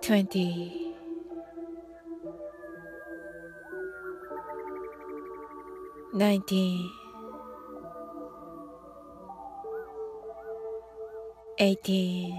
[0.00, 0.94] 20
[6.14, 6.90] 19
[11.58, 12.32] 18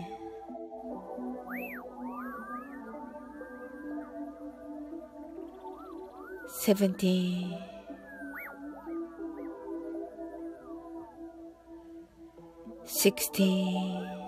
[6.49, 7.57] 17
[12.85, 14.26] 16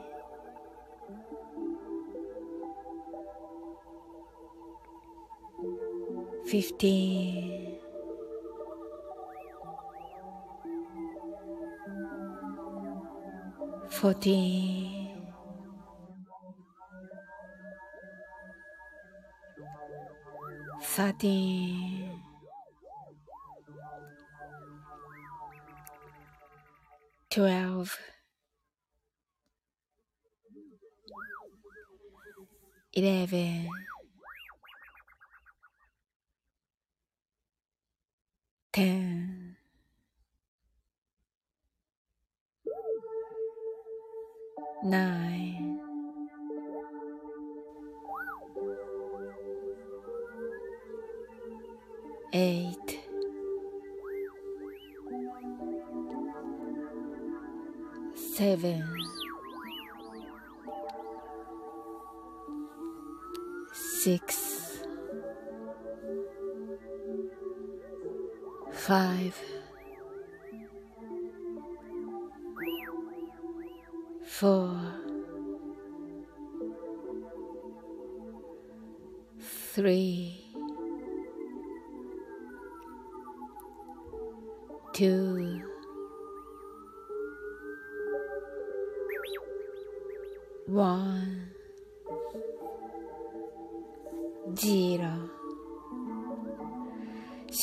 [6.50, 7.78] fifteen,
[13.92, 15.32] fourteen,
[20.82, 22.10] thirteen,
[27.30, 28.00] twelve,
[32.94, 33.79] eleven.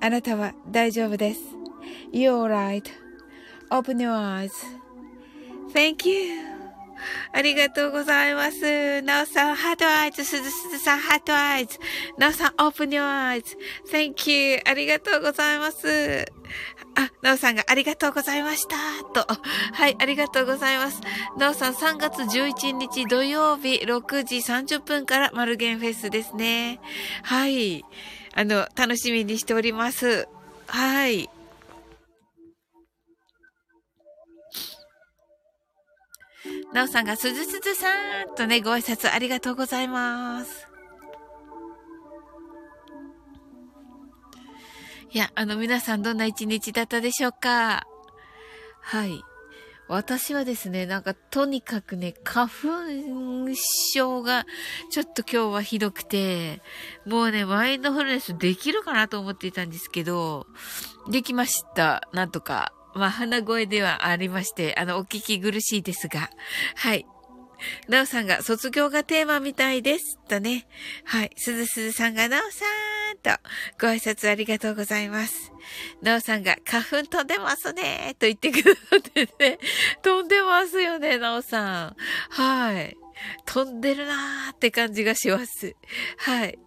[0.00, 1.40] あなたは大丈夫です。
[2.12, 2.46] You're
[3.70, 4.48] right.Open your
[5.72, 6.50] eyes.Thank you.
[7.32, 9.02] ありがとうございます。
[9.02, 10.24] なおさん、 heart eyes。
[10.24, 11.78] すずすずさん、 heart eyes。
[12.18, 13.02] なおさん、 Open your
[13.90, 14.60] eyes.Thank you.
[14.66, 16.26] ありがとうございます。
[16.94, 18.76] あ、なおさんがありがとうございました。
[19.14, 19.26] と。
[19.72, 21.00] はい、ありがとうございます。
[21.38, 26.80] なおさん3月11日土曜日6時30分からマルゲンフェスですね。
[27.22, 27.84] はい。
[28.34, 30.28] あの、楽しみにしております。
[30.66, 31.28] はい。
[36.72, 37.88] なおさんがすずすずさ
[38.24, 40.68] んとね、ご挨拶ありがとうございます。
[45.12, 47.84] いや、あの皆さんどんな一日だったでしょうか？
[48.80, 49.22] はい。
[49.90, 53.54] 私はですね、なんかとにかくね、花粉
[53.92, 54.46] 症が
[54.88, 56.62] ちょっと今日はひどくて、
[57.06, 60.46] もうね、マインドフルネスできるかなと思っていたんですけど、
[61.10, 62.08] できました。
[62.12, 62.72] なんとか。
[62.94, 66.30] まあ、鼻声ではありまして、あの、お聞き苦しいですが、
[66.76, 67.04] はい。
[67.88, 70.20] なおさんが卒業がテーマみたいです。
[70.28, 70.68] とね。
[71.04, 71.32] はい。
[71.36, 73.30] すずすずさんがなおさんと
[73.80, 75.52] ご挨拶ありがとうございます。
[76.02, 79.58] なおさんが花粉飛んでますねと言ってくださってね。
[80.02, 81.96] 飛んでますよね、なおさん。
[82.30, 82.96] はい。
[83.44, 85.74] 飛んでるなーって感じがします。
[86.18, 86.58] はい。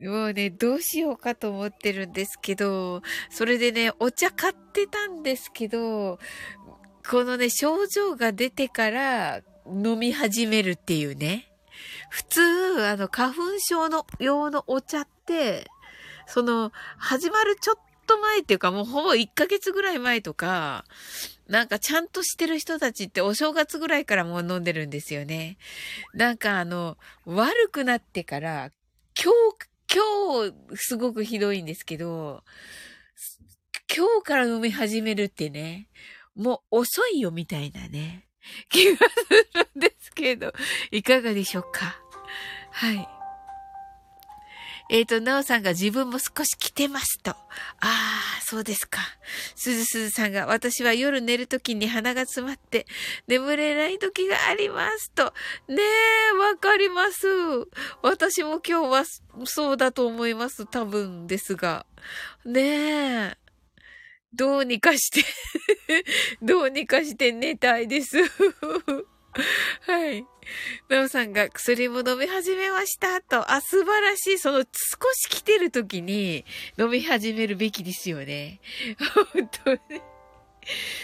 [0.00, 6.18] もうね、どうしようかと思ってるんですけど、それでね、お茶買ってたんですけど、
[7.08, 11.50] このね、症状が出てから飲み始めるっていうね。
[12.10, 15.66] 普通、あの、花粉症の用のお茶って、
[16.26, 17.76] その、始まるちょっ
[18.06, 20.84] と前っていうか、もうほぼ1ヶ月ぐらい前とか、
[21.48, 25.58] なんかちゃんとしてる人たちってお正月ぐらいからもう飲んでるんですよね。
[26.14, 28.70] なんかあの、悪くなってから、
[29.22, 32.42] 今日、今日、すごくひどいんですけど、
[33.94, 35.88] 今日から飲み始めるってね、
[36.34, 38.25] もう遅いよみたいなね、
[38.68, 40.52] 気がするんですけど、
[40.90, 42.00] いかがでしょうか？
[42.70, 43.08] はい。
[44.88, 47.30] えっ、ー、と、なおさんが自分も少し来てますと。
[47.30, 47.36] あ
[47.80, 49.00] あ、そうですか。
[49.56, 52.86] すずすずさんが私は夜寝るときに鼻が詰まって
[53.26, 55.34] 眠れないときがありますと。
[55.66, 57.26] ねえ、わかります。
[58.02, 59.04] 私も今日は
[59.44, 60.66] そうだと思います。
[60.66, 61.84] 多分ですが。
[62.44, 63.45] ねえ。
[64.36, 65.24] どうにかして
[66.42, 68.18] どうにかして寝たいです
[69.86, 70.24] はい。
[70.88, 73.50] なおさんが薬も飲み始めましたと。
[73.50, 74.38] あ、素晴らしい。
[74.38, 74.64] その少
[75.12, 76.44] し来てる時に
[76.78, 78.60] 飲み始めるべきですよね。
[79.34, 79.78] 本当に。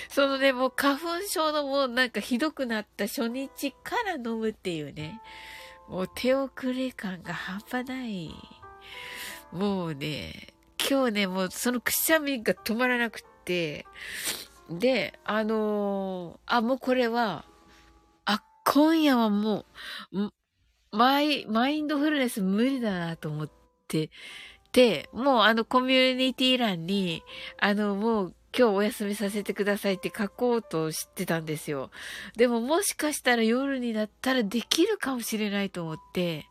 [0.08, 5.20] そのね、もう花粉症のもうなんかひどくなった初日から飲むっていうね。
[5.88, 8.30] もう手遅れ感が半端ない。
[9.52, 10.54] もうね、
[10.88, 13.86] 今日ね、もうそのくしゃみが止まらなくって、
[14.70, 17.44] で、あのー、あ、もうこれは、
[18.24, 19.64] あ、今夜はも
[20.12, 20.30] う、
[20.90, 23.50] マイ、マインドフルネス無理だなと思っ
[23.88, 24.10] て、
[24.72, 27.22] で、もうあのコミュニティ欄に、
[27.60, 31.90] あのもう今日お休みさせてくださいって書こうとしてたんですよ。
[32.36, 36.46] でももしかしたら夜になったらできるかもしれないと思って、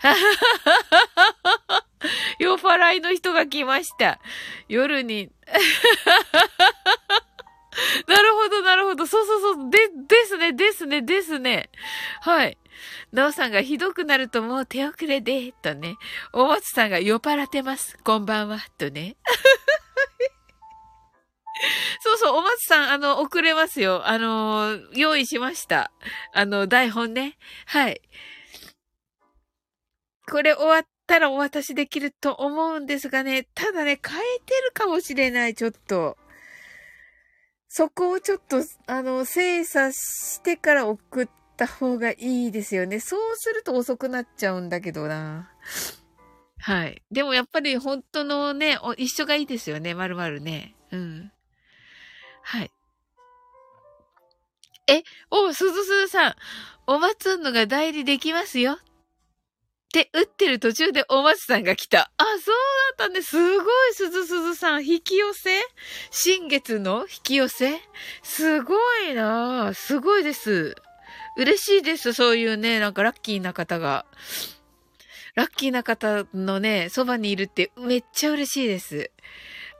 [0.00, 1.89] はははははは
[2.38, 4.20] 酔っ払いの人が来ました。
[4.68, 5.30] 夜に。
[8.06, 9.06] なるほど、なるほど。
[9.06, 9.70] そうそうそう。
[9.70, 11.70] で、ですね、ですね、ですね。
[12.20, 12.58] はい。
[13.12, 15.96] なおさんがひどくなるともう手遅れで、とね。
[16.32, 17.98] お松さんが酔っ払ってます。
[18.02, 19.16] こんばんは、とね。
[22.00, 24.06] そうそう、お松さん、あの、遅れますよ。
[24.06, 25.92] あの、用意しました。
[26.32, 27.36] あの、台本ね。
[27.66, 28.00] はい。
[30.30, 36.16] これ終わったらお渡しできると思うんですがね、ただね、変えてるかもしれない、ちょっと。
[37.66, 43.00] そこをちょっと、あの、精査してから送った方がいいですよね。
[43.00, 45.50] そうすると遅くなっちゃうんだけどな。
[46.60, 47.02] はい。
[47.10, 50.76] でもやっぱり本当のね、一緒がいいですよね、まるまるね。
[50.92, 51.32] うん。
[52.42, 52.70] はい。
[54.86, 55.02] え、
[55.32, 56.34] お、すずすずさん、
[56.86, 58.78] おまつんのが代理できますよ。
[59.90, 62.12] って打ってる途中でお松さんが来た。
[62.16, 62.54] あ、そう
[62.96, 63.30] だったんです。
[63.30, 64.86] すごい、鈴鈴さん。
[64.86, 65.50] 引き寄せ？
[66.12, 67.80] 新月の引き寄せ？
[68.22, 70.76] すごいなすごいです。
[71.36, 72.12] 嬉しいです。
[72.12, 74.06] そういうね、なんかラッキーな方が。
[75.34, 79.10] ラッキーな方のね、そばにいるってめっちゃ嬉しいです。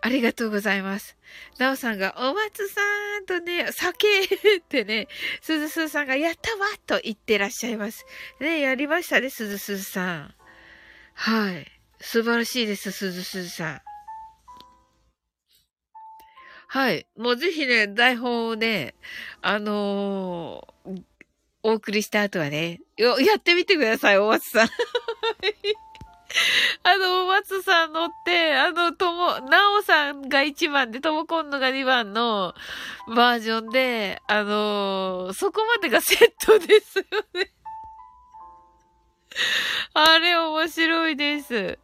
[0.02, 1.16] ありがとうございます。
[1.58, 2.80] なおさんが、お松さ
[3.20, 4.28] んとね、酒っ
[4.66, 5.08] てね、
[5.42, 8.06] すずすずさんが、やったわと言ってらっしゃいます。
[8.40, 10.34] ね、やりましたね、すずすずさん。
[11.14, 11.66] はい。
[12.00, 13.80] 素晴らしいです、すずすずさん。
[16.68, 17.06] はい。
[17.16, 18.94] もうぜひね、台本をね、
[19.42, 21.02] あのー、
[21.62, 24.68] お送りした後はね、やってみてください、お松さん。
[26.84, 32.54] あの、松さん乗って、あの、とも、なおさんが1番で、ともこんのが2番の
[33.08, 37.50] バージョンで、あのー、そこまでがセットですよね。
[39.94, 41.78] あれ面白いです。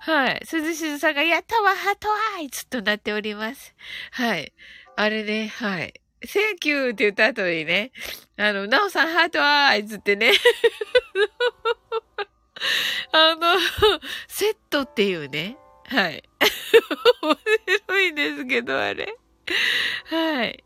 [0.00, 0.40] はい。
[0.44, 3.74] すずすずさんが、やったわ、 heart eyes となっております。
[4.12, 4.52] はい。
[4.96, 5.94] あれね、はい。
[6.24, 7.92] Thank you って言った後にね、
[8.36, 10.32] あの、なおさん heart eyes ってね、
[13.12, 13.58] あの、
[14.26, 15.56] セットっていうね。
[15.86, 16.22] はい。
[17.22, 17.38] 面
[17.86, 19.16] 白いんですけど、あれ。
[20.04, 20.64] はい。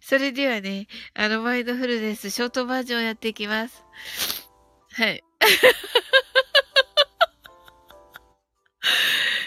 [0.00, 3.84] それではね、あの、マインドフルネス、ショートバージョンやっていきます。
[4.92, 5.22] はい。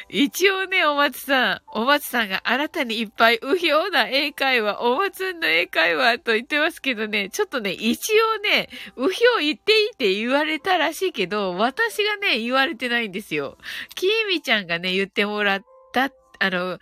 [0.09, 13.57] 一応ね、お松さん、お松さんがあなたにいっぱい右表な英会話、お松んの英会話と言ってますけどね、ちょっとね、一応ね、右表言っていいって言われたらしいけど、私がね、言われてないんですよ。
[13.95, 16.79] きーみちゃんがね、言ってもらった、あの、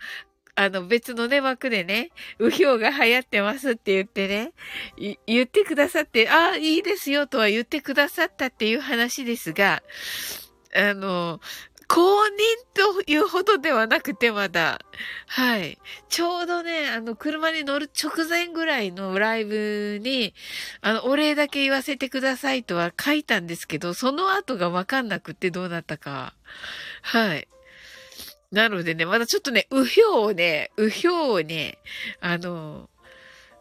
[0.56, 4.52] あの別のね、枠でね、右表が流行ってますって言ってね、
[5.26, 9.82] 言ってくださって、ああ、いいですよとは言ってくださったっていう話ですが、
[10.76, 11.40] あの、
[11.94, 12.26] 公認
[12.74, 14.80] というほどではなくてまだ。
[15.28, 15.78] はい。
[16.08, 20.34] ちょうどね、あの、車に乗る直前ぐらいのライブに、
[20.80, 26.34] あの、お礼だけ言わせてくださいとは書いたんですけど、その後がわかんなくってどうなったか。
[27.02, 27.46] はい。
[28.50, 31.78] なのでね、まだちょっとね、右表をね、右表をね、
[32.20, 32.90] あの、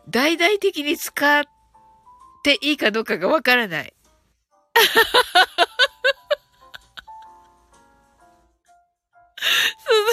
[0.09, 1.43] 大々的に使っ
[2.43, 3.93] ていいかどうかがわからない。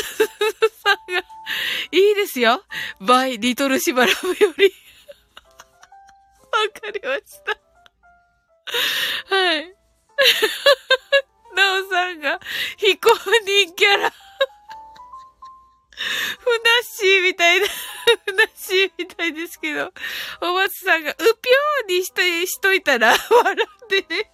[0.02, 0.28] すず
[0.82, 1.20] さんが、
[1.92, 2.62] いいですよ。
[3.00, 4.72] バイ、リトルシバラムより。
[6.52, 9.34] わかりました。
[9.34, 9.75] はい。
[11.54, 12.40] なおさんが、
[12.76, 14.12] 非公認キャラ。
[16.38, 17.66] ふなっしーみたいな、
[18.25, 19.92] ふなっしーみたいですけど、
[20.40, 24.30] お松さんが、うぴょーにしとしといたら、笑ってね。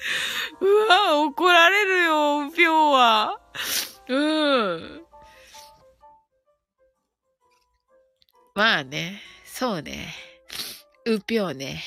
[0.60, 3.40] うわ、怒られるよ、うぴょーは。
[4.08, 5.02] うん。
[8.54, 10.14] まあね、そうね。
[11.06, 11.82] うぴょうね。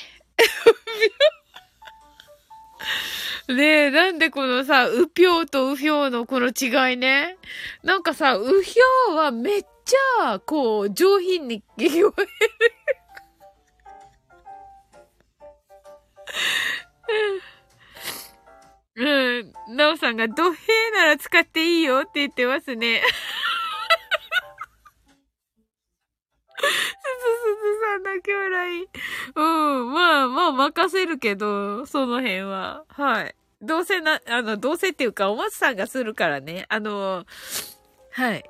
[3.48, 7.36] ねえ、なんでこのさ、うぴょうとうひょうのこの違いね？
[7.82, 12.28] なんかさ、うひょうはめっちゃ、こう、上品に聞こえる。
[18.96, 19.52] うん。
[19.76, 23.02] なおさんが、ドヘーなら使っていいよって言ってますね。
[26.56, 28.82] すずすずさんだけ笑い。
[29.34, 29.92] うん。
[29.92, 32.84] まあまあ任せるけど、その辺は。
[32.88, 33.34] はい。
[33.60, 36.66] どうせな、あの、どうせっていうか、お松さんがするからね。
[36.68, 37.24] あの、
[38.12, 38.44] はい。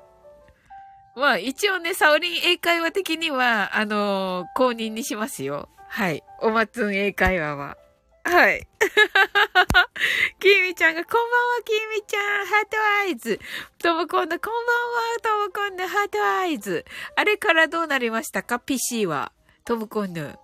[1.15, 5.69] まあ一応ね、サオリン英会話的には、あの、公認にしますよ。
[5.87, 6.23] はい。
[6.41, 7.77] お松ん英会話は。
[8.25, 8.67] はい。
[10.39, 13.39] きみちゃんが、こんばんは、きみちゃん、ハートアイズ。
[13.77, 16.85] ともこんの、こんばんは、ともこんの、ハートアイズ。
[17.15, 19.31] あれからどうなりましたか ?PC は？
[19.63, 20.39] ともこんの。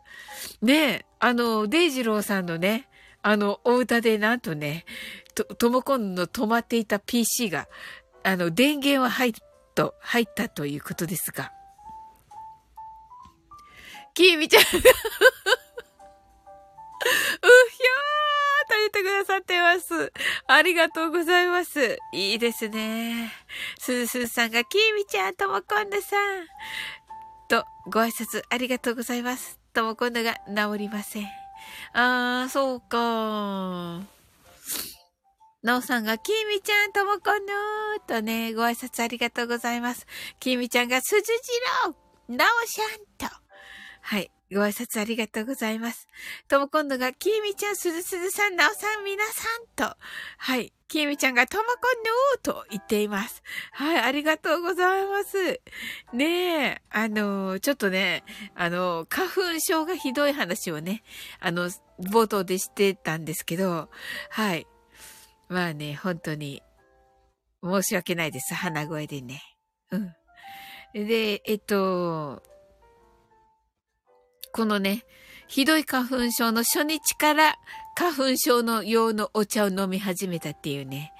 [0.62, 2.88] ねえ、あの、デイジローさんのね、
[3.24, 4.86] あの、お歌でなんとね、
[5.34, 7.68] と、ともこんの止まっていた PC が、
[8.24, 9.34] あの、電源は入っ
[9.74, 11.52] と、入ったということですが。
[14.14, 14.64] きみちゃん
[17.02, 20.14] うひょーと言ってくださってます。
[20.48, 21.98] ありがとうございます。
[22.14, 23.34] いいですね。
[23.80, 26.48] すーすーさんが、きみちゃん、ともこんぬさん。
[27.48, 29.60] と、ご挨拶ありがとうございます。
[29.74, 31.28] ともこんぬが治りません。
[31.94, 34.02] あー、そうか
[35.64, 37.54] なおさんが、きみちゃん、ともこんぬ
[38.08, 40.08] とね、ご挨拶ありがとうございます。
[40.40, 41.32] きみちゃんが、すずじ
[41.86, 41.96] ろ
[42.30, 42.86] うなおしゃ
[43.26, 43.36] んと。
[44.02, 44.32] はい。
[44.54, 46.08] ご挨拶ありがとうございます。
[46.48, 49.48] とも今度が、きーみちゃん、すずすずさん、なおさん、みなさ
[49.86, 49.98] んと、
[50.38, 53.42] はい、きーみちゃんが、ともこんぬーと言っています。
[53.72, 55.62] はい、ありがとうございます。
[56.14, 61.04] ねえ、あの、ちょっとね、あの、花粉症がひどい話をね、
[61.40, 61.70] あの、
[62.02, 63.90] 冒頭でしてたんですけど、
[64.30, 64.68] はい。
[65.48, 66.62] まあね、本当に、
[67.64, 68.54] 申し訳ないです。
[68.56, 69.42] 鼻声でね。
[69.92, 70.16] うん。
[70.94, 72.42] で、えっと、
[74.54, 75.06] このね、
[75.48, 77.56] ひどい花粉症の初日から
[77.96, 81.12] 花粉症の用のお茶を飲み始めたっていうね、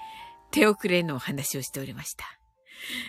[0.50, 2.24] 手遅れのお話をしておりました。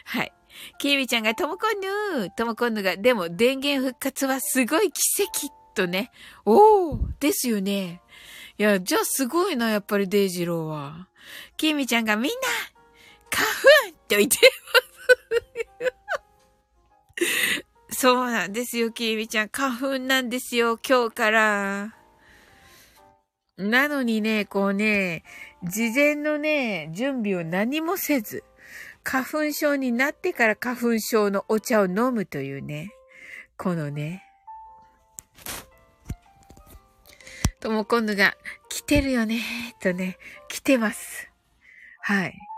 [0.05, 0.33] はい。
[0.79, 6.11] きみちゃんがともこんぬともこんぬが、でも電源復活はすごい奇跡とね。
[6.45, 8.01] おーですよね。
[8.57, 11.07] いや、じゃあすごいな、やっぱりデイジローは。
[11.57, 12.37] キミちゃんがみんな、
[13.29, 13.51] 花粉
[13.89, 14.37] って言って
[17.17, 17.72] ます。
[17.93, 19.49] そうなんですよ、キミちゃん。
[19.49, 21.95] 花粉なんですよ、今日から。
[23.57, 25.23] なのにね、こうね、
[25.63, 28.43] 事前のね、準備を何もせず、
[29.03, 32.91] 花粉症になってから花粉症のお茶を飲むというね、
[33.57, 34.23] このね、
[37.59, 38.35] とも今度が、
[38.69, 39.39] 来てるよね、
[39.79, 40.17] とね、
[40.49, 41.29] 来てます。
[42.01, 42.52] はい。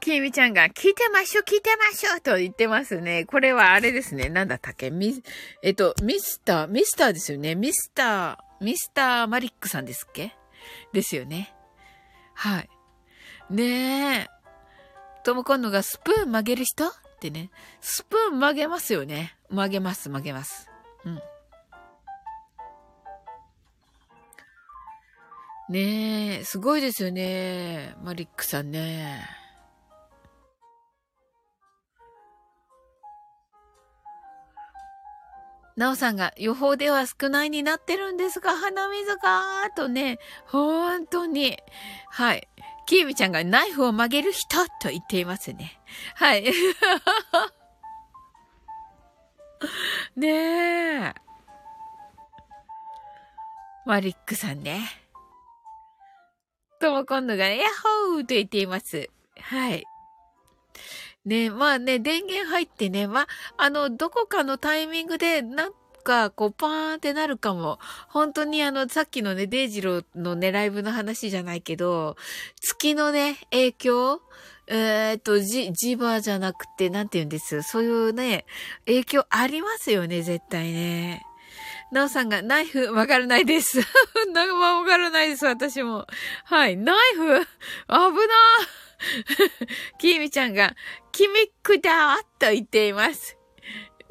[0.00, 3.24] きみちゃんが、聞いてましょ、聞いてましょと言ってますね。
[3.26, 4.28] これはあれですね。
[4.28, 4.90] なんだったっけ？
[4.90, 5.22] ミ、
[5.62, 7.54] えっと、ミスター、ミスターですよね。
[7.54, 10.34] ミスター、ミスターマリックさんですっけ？
[10.92, 11.54] ですよね。
[12.34, 12.70] はい。
[13.50, 14.28] ねえ。
[15.22, 16.88] とも今度がスプーン曲げる人？
[16.88, 17.50] ってね。
[17.80, 19.36] スプーン曲げますよね。
[19.50, 20.70] 曲げます、曲げます。
[21.04, 21.22] うん。
[25.68, 27.94] ねえ、すごいですよね。
[28.02, 29.39] マリックさんね。
[35.80, 41.56] なおさんが予報では少ないになってるんですが、鼻水がとね、本当に。
[42.10, 42.46] はい。
[42.84, 45.80] キーミちゃんがナイフを曲げる人と言っていますね。
[46.16, 46.44] はい。
[50.16, 50.28] ね
[51.06, 51.14] え。
[53.86, 54.82] マリックさんね。
[56.78, 57.58] とも今度が、ヤッ
[58.12, 59.08] ホーと言っています。
[59.40, 59.86] はい。
[61.24, 63.26] ねまあね、電源入ってね、まあ、
[63.58, 65.72] あの、どこかのタイミングで、なん
[66.02, 67.78] か、こう、パーンってなるかも。
[68.08, 72.16] 本当にあの、さっきのね、デイジローのね、ライブの話じゃないけど、
[72.60, 74.22] 月のね、影響？
[74.66, 77.62] え、っと、じ、磁場じゃなくて、なんて言うんです？
[77.62, 78.46] そういうね、
[78.86, 81.26] 影響ありますよね、絶対ね。
[81.92, 83.78] なおさんが、ナイフ、わからないです。
[83.82, 83.84] わ
[84.86, 86.06] からないです、私も。
[86.44, 87.24] はい、ナイフ？
[87.24, 88.89] 危なー
[89.98, 90.74] キミちゃんが、
[91.12, 93.36] キミックだと言っています。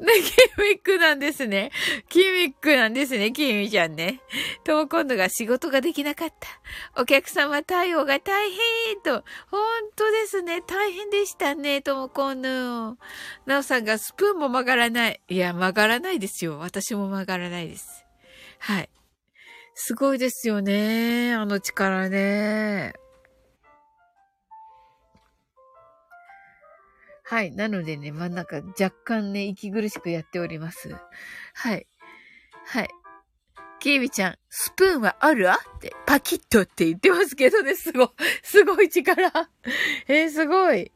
[0.00, 1.70] キミックなんですね。
[2.08, 4.22] キミックなんですね、キミちゃんね。
[4.64, 7.02] とも今度が仕事ができなかった。
[7.02, 9.24] お客様対応が大変と。
[9.50, 9.60] 本
[9.94, 10.62] 当ですね。
[10.62, 12.96] 大変でしたね、とも今度。
[13.44, 15.20] なおさんがスプーンも曲がらない。
[15.28, 16.58] いや、曲がらないですよ。
[16.58, 18.06] 私も曲がらないです。
[18.58, 18.88] はい。
[19.74, 21.34] すごいですよね。
[21.34, 22.94] あの力ね。
[27.30, 27.52] はい。
[27.52, 30.96] なのでね、真ん中若干ね、息苦しくやっております。
[31.54, 31.86] はい。
[32.66, 32.88] はい。
[33.78, 38.10] キービちゃん、スプーンはあるあって、パキッとって言ってますけどね、すご、
[38.42, 39.48] すごい力。
[40.08, 40.78] えー、すごい。
[40.78, 40.90] へ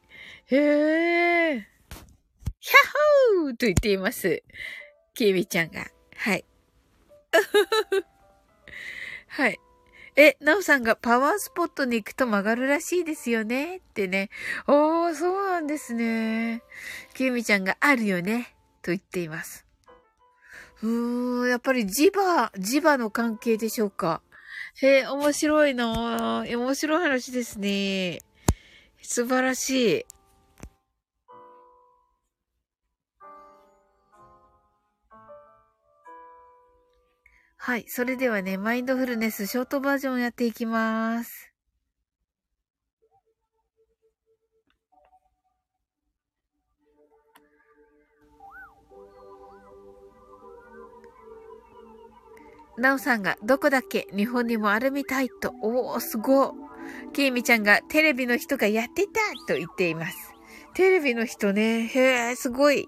[0.51, 1.69] え。
[2.59, 2.73] ヒャ
[3.37, 4.43] ッホーと言っています。
[5.13, 5.87] キービちゃんが。
[6.17, 6.43] はい。
[9.29, 9.59] はい。
[10.17, 13.77] え、なおさんがパワースポットに行くと曲がるらしいですよね？
[13.77, 14.29] ってね。
[14.65, 16.63] おー、そうなんですね。
[17.13, 18.55] きみちゃんがあるよね？
[18.81, 19.65] と言っています。
[20.81, 24.21] うーん、やっぱり磁場、磁場の関係でしょうか？
[24.81, 28.19] へえ、面白いな面白い話ですね。
[29.01, 30.05] 素晴らしい。
[37.65, 37.85] はい。
[37.87, 41.51] それではね、マインドフルネスショートバージョンやっていきます。
[52.77, 54.05] なおさんが、どこだっけ？
[54.15, 55.51] 日本にもあるみたいと。
[55.63, 56.53] おー、すご
[57.13, 59.11] きーみちゃんが、テレビの人がやってた
[59.47, 60.35] と言っています。
[60.75, 61.87] テレビの人ね。
[61.87, 62.87] へー、すごい。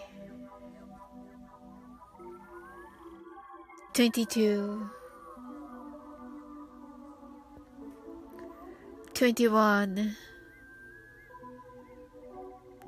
[4.01, 4.89] 22
[9.13, 10.15] 21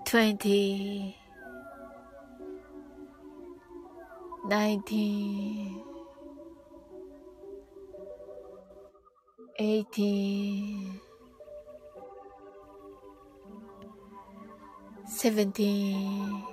[0.06, 1.16] 20
[4.50, 5.84] 19
[9.60, 11.00] 18
[15.06, 16.53] 17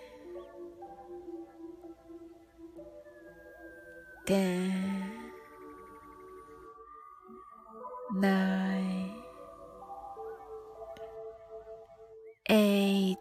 [4.25, 5.31] ten,
[8.13, 9.11] nine,
[12.49, 13.17] eight,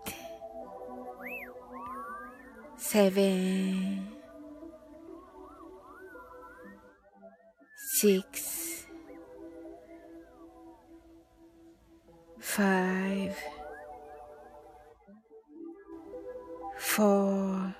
[2.76, 4.08] seven,
[7.76, 8.86] six,
[12.38, 13.36] five,
[16.78, 17.79] four.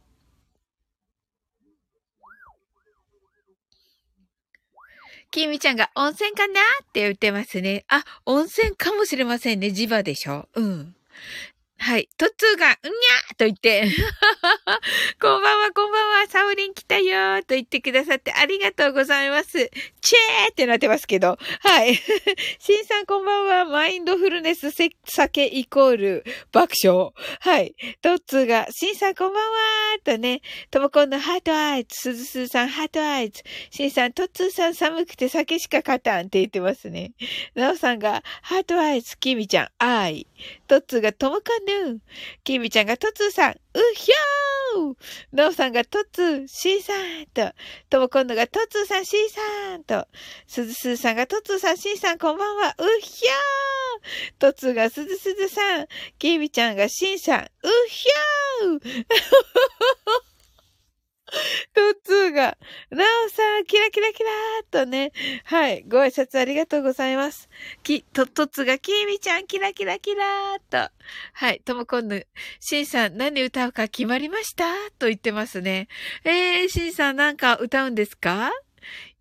[5.31, 6.59] きみちゃんが温泉かな？
[6.83, 7.85] って言ってますね。
[7.87, 9.67] あ、温泉かもしれませんね。
[9.67, 10.47] 磁場でしょ？
[10.55, 10.95] うん。
[11.81, 12.07] はい。
[12.15, 13.89] トッツーが、うにゃーと言って、
[15.19, 19.49] こんばんは、こんばんは、サオリン来たよーと言ってくださってありがとうございます。
[19.99, 21.39] チェーってなってますけど。
[21.61, 21.95] はい。
[22.59, 27.13] シンさんこんばんは、マインドフルネス酒イコール爆笑。
[27.39, 27.73] はい。
[28.03, 33.41] トッツーが、シンさんこんばんはーとね、ともこんのハートアイズ、すずすーさんハートアイズ、
[33.71, 37.13] シンさん、トッツーさん寒くて酒しか勝たんって言ってますね。
[37.55, 40.27] ナオさんが、ハートアイズ、キミちゃん、アイ。
[40.71, 41.99] トッツーが、ともこんぬ
[42.45, 43.55] キミちゃんが、トッツーさん、う
[43.93, 44.95] ひょー。
[45.33, 47.53] ノーさんが、トッツー、シーさんと、
[47.89, 50.07] ともこんのが、トッツーさん、シーさんと、
[50.47, 54.39] すずすーさんが、トッツーさん、シーさん、こんばんは、うひょー。
[54.39, 57.47] トッツーが、すずすずさん、キミちゃんが、シンさん、う
[57.89, 60.30] ひょー。
[61.73, 62.57] トッツーが、
[62.89, 65.13] ナオさん、キラキラキラーとね。
[65.45, 65.83] はい。
[65.87, 67.49] ご挨拶ありがとうございます。
[67.83, 70.91] き、トットッツーが、キーミちゃん、キラキラキラーと。
[71.33, 71.61] はい。
[71.63, 72.27] ともこんぬ、
[72.59, 74.65] シンさん、何歌うか決まりました？
[74.99, 75.87] と言ってますね。
[76.25, 78.51] えー、シンさん、なんか歌うんですか？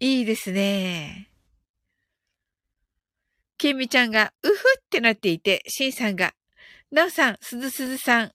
[0.01, 1.31] いいですね。
[3.57, 6.35] キミちゃんが、うふってなっていて、シンさんが、
[6.90, 8.33] ナオさん、すずすずさん、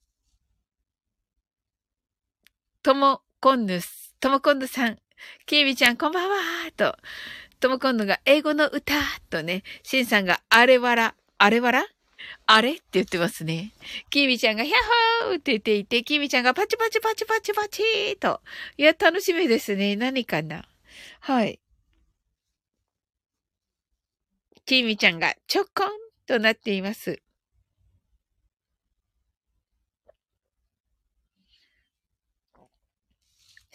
[2.81, 4.97] ともこんぬす、ともこんぬさん、
[5.45, 6.35] きみちゃんこんばんは
[6.75, 6.97] と、
[7.59, 8.95] ともこんぬが英語の歌
[9.29, 11.85] とね、しんさんがあれわら、あれわら？
[12.47, 13.71] あれって言ってますね。
[14.09, 18.41] きみちゃんがヒャッホーって言っていて、きみちゃんがパチパチパチパチパチーと。
[18.77, 19.95] いや、楽しみですね。
[19.95, 20.65] 何かな？
[21.19, 21.59] はい。
[24.65, 25.89] きみちゃんがちょこん
[26.25, 27.21] となっています。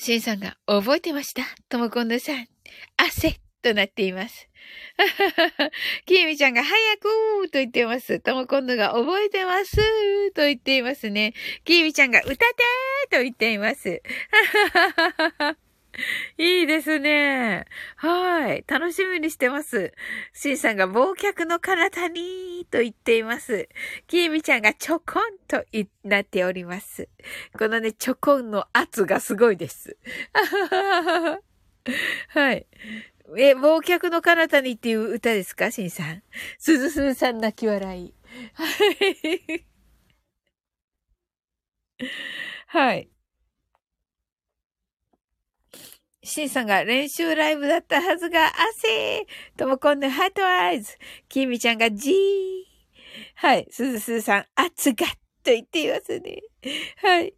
[0.00, 2.46] しんさんが覚えてましたともこんぬさん。
[2.96, 4.48] 汗となっています。
[6.06, 8.18] きみちゃんが早くと言ってます。
[8.20, 9.76] ともこんぬが覚えてます
[10.32, 11.34] と言っていますね。
[11.66, 12.46] きみちゃんが歌って
[13.10, 14.00] と言っています。
[16.38, 17.66] いいですね。
[17.96, 18.64] はい。
[18.66, 19.92] 楽しみにしてます。
[20.32, 23.68] しんさんが忘却の彼方にと言っています。
[24.06, 25.64] きみちゃんがちょこんと
[26.04, 27.08] なっております。
[27.58, 29.96] このね、ちょこんの圧がすごいです。
[32.28, 32.66] はい。
[33.36, 35.70] え、忘却の彼方にっていう歌ですか？
[35.70, 36.22] しんさん。
[36.58, 38.14] すずすずさん泣き笑い。
[38.54, 38.64] は
[39.56, 39.64] い。
[42.68, 43.10] はい。
[46.22, 50.94] シンさんが練習ライブだったはずが、汗ともこんのハートアイズ。
[51.28, 52.14] キミちゃんがジー。
[53.36, 53.66] はい。
[53.70, 56.42] すずすずさん、圧がと言っていますね。
[57.02, 57.34] はい。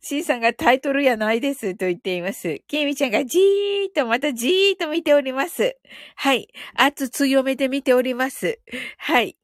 [0.00, 2.60] シンさんがタイトルやないですと言っています。
[2.68, 5.76] キミちゃんがじーとまたじーと見ております。
[6.16, 6.48] はい。
[6.74, 8.60] 圧強めて見ております。
[8.98, 9.36] はい。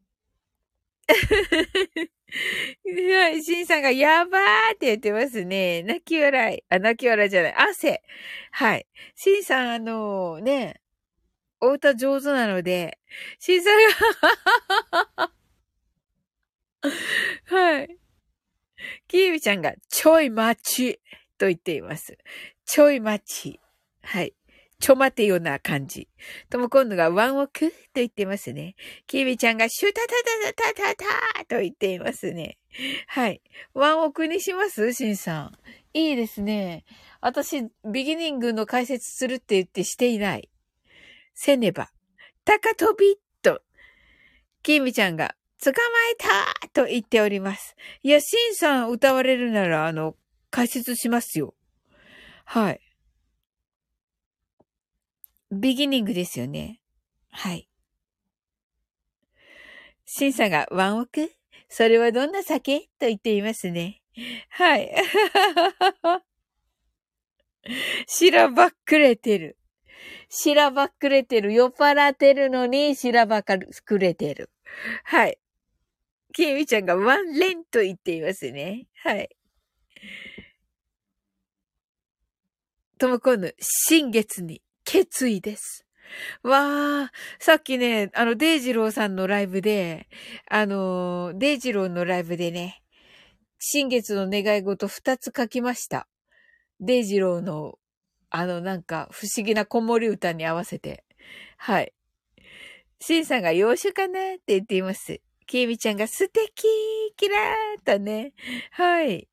[3.44, 5.83] シンさんがやばーって言ってますね。
[5.83, 6.64] 泣き笑い。
[6.68, 7.55] あ、泣き笑いじゃない。
[7.55, 8.03] 汗。
[8.53, 8.87] はい。
[9.14, 10.81] シンさん、あのー、ね、
[11.61, 12.98] お歌上手なので、
[13.38, 13.75] シンさん
[15.16, 15.33] が
[17.44, 17.98] はい。
[19.07, 21.01] キービちゃんが、ちょい待ち
[21.38, 22.18] と言っています。
[22.64, 23.61] ちょい待ち。
[24.03, 24.35] はい。
[24.83, 26.09] ちょ待てよな感じ。
[26.51, 28.75] とも今度がワンオクと言ってますね。
[29.07, 30.09] キービちゃんがシュタタ
[30.53, 31.05] タタタタ
[31.38, 32.59] タと言っていますね。
[33.07, 33.40] はい。
[33.75, 34.92] ワンオクにします？
[34.92, 35.53] シンさん。
[35.95, 36.85] いいですね。
[37.21, 40.51] 私、ビギニングの解説するって言ってしていない。
[41.33, 41.92] せねば。
[42.45, 43.62] 高飛びと。
[44.64, 45.77] キービちゃんが捕ま
[46.12, 46.16] え
[46.64, 47.77] たと言っております。
[48.03, 50.16] いや、シンさん歌われるなら、あの、
[50.51, 51.55] 解説しますよ。
[52.45, 52.81] はい。
[55.55, 56.81] ビギニングですよね。
[57.31, 57.69] はい。
[60.07, 61.31] シンさんがワンオク？
[61.69, 62.88] それはどんな酒？
[62.99, 64.01] と言っていますね。
[64.49, 64.91] はい。
[68.07, 69.59] しらばっくれてる。
[70.31, 71.53] しらばっくれてる。
[71.53, 73.45] 酔っ払ってるのにしらばっ
[73.85, 74.51] くれてる。
[75.05, 75.38] はい。
[76.33, 78.87] きみちゃんがワンレンと言っていますね。
[79.05, 79.29] はい。
[82.97, 85.87] ともこぬ、新月に決意です。
[86.42, 90.07] わあ、さっきね、あの、デイジローさんのライブで、
[90.50, 92.83] あの、デイジローのライブでね、
[93.59, 96.09] 新月の願い事二つ書きました。
[96.78, 97.78] デイジローの、
[98.28, 101.07] あの、なんか、不思議な子守歌に合わせて。
[101.57, 101.94] はい。
[103.00, 105.22] シンさんが洋酒かなって言っています。
[105.46, 106.64] きみちゃんが素敵
[107.16, 108.35] キラーとね。
[108.72, 109.26] はい。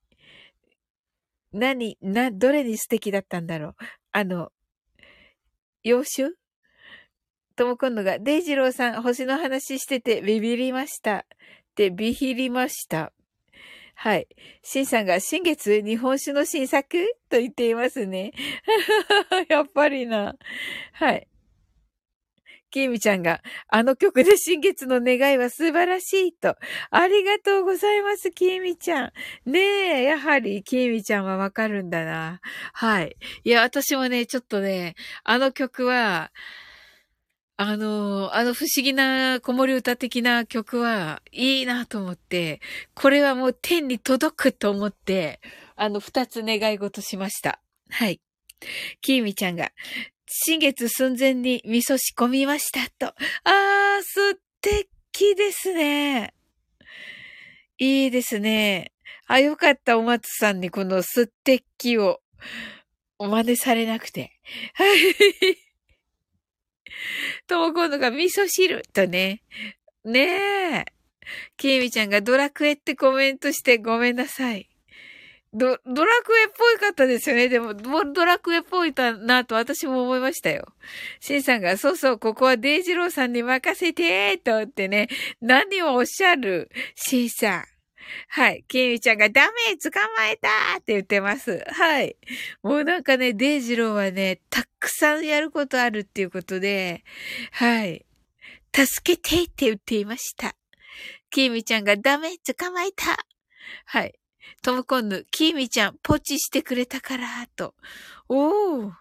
[1.51, 3.75] 何、な、どれに素敵だったんだろう。
[4.13, 4.53] あの、
[5.83, 6.33] 洋酒？
[7.55, 11.17] とも今度が、デイジローさん、星の話しててビビりました。
[11.17, 11.23] っ
[11.75, 13.11] て、ビヒりました。
[13.95, 14.27] はい。
[14.63, 16.97] シンさんが、新月、日本酒の新作？
[17.29, 18.31] と言っていますね。
[19.49, 20.35] やっぱりな。
[20.93, 21.27] はい。
[22.69, 26.55] きーみちゃんが、あの曲で新月の願いは素晴らしいと。
[26.91, 29.11] ありがとうございます、きーみちゃん。
[29.45, 29.59] ね
[30.01, 32.41] え、やはり、きーみちゃんはわかるんだな。
[32.73, 33.15] はい。
[33.43, 36.31] いや、私もね、ちょっとね、あの曲は、
[37.61, 42.61] あの、あの不思議な子守歌的な曲はいいなと思って、
[42.95, 45.41] これはもう天に届くと思って、
[45.75, 47.61] あの二つ願い事しました。
[47.89, 48.21] はい。
[49.01, 49.71] きーみちゃんが、
[50.31, 53.15] 新月寸前に味噌仕込みましたと。
[53.45, 56.35] あー、素敵ですね。
[57.79, 58.91] いいですね。
[59.25, 62.21] あ、よかった、お松さんにこの素敵を
[63.17, 64.39] お真似されなくて。
[64.75, 64.99] はい。
[67.47, 69.41] とも今度が味噌汁とね。
[70.05, 70.85] ねえ。
[71.57, 74.69] きえみちゃんがドラクエってコメントしてごめんなさい。
[75.53, 77.49] ド、ドラクエっぽいかったですよね。
[77.49, 80.73] でも、ドラクエっぽいなと私も思いましたよ。
[81.19, 85.07] シンさんが、そうそう、ここはデイジローさんに任せてーと言ってね、
[85.41, 86.69] 何をおっしゃる？
[86.95, 87.63] シンさん。
[88.27, 88.63] はい。
[88.67, 91.63] キミちゃんがダメ捕まえたーって言ってます。
[91.67, 92.15] はい。
[92.63, 97.03] もうなんかね、デイジローはね、たくさんやることあるっていうことで、
[97.51, 98.05] はい。
[98.73, 100.55] 助けてって言っていました。
[101.31, 103.25] キミちゃんがダメ捕まえた。
[103.85, 104.13] はい。
[104.61, 107.75] トムコンヌ、キーミちゃん、ポチしてくれたから、と。
[108.27, 108.91] おー。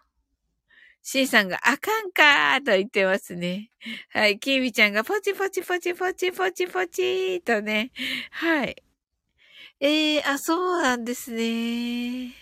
[1.03, 3.71] シンさんがあかんかーと言ってますね。
[4.11, 4.39] はい。
[4.39, 7.93] キーミちゃんがポチポチポチポチポチポチーとね。
[8.31, 8.77] はい。
[9.81, 12.35] えー、あ、そうなんですね。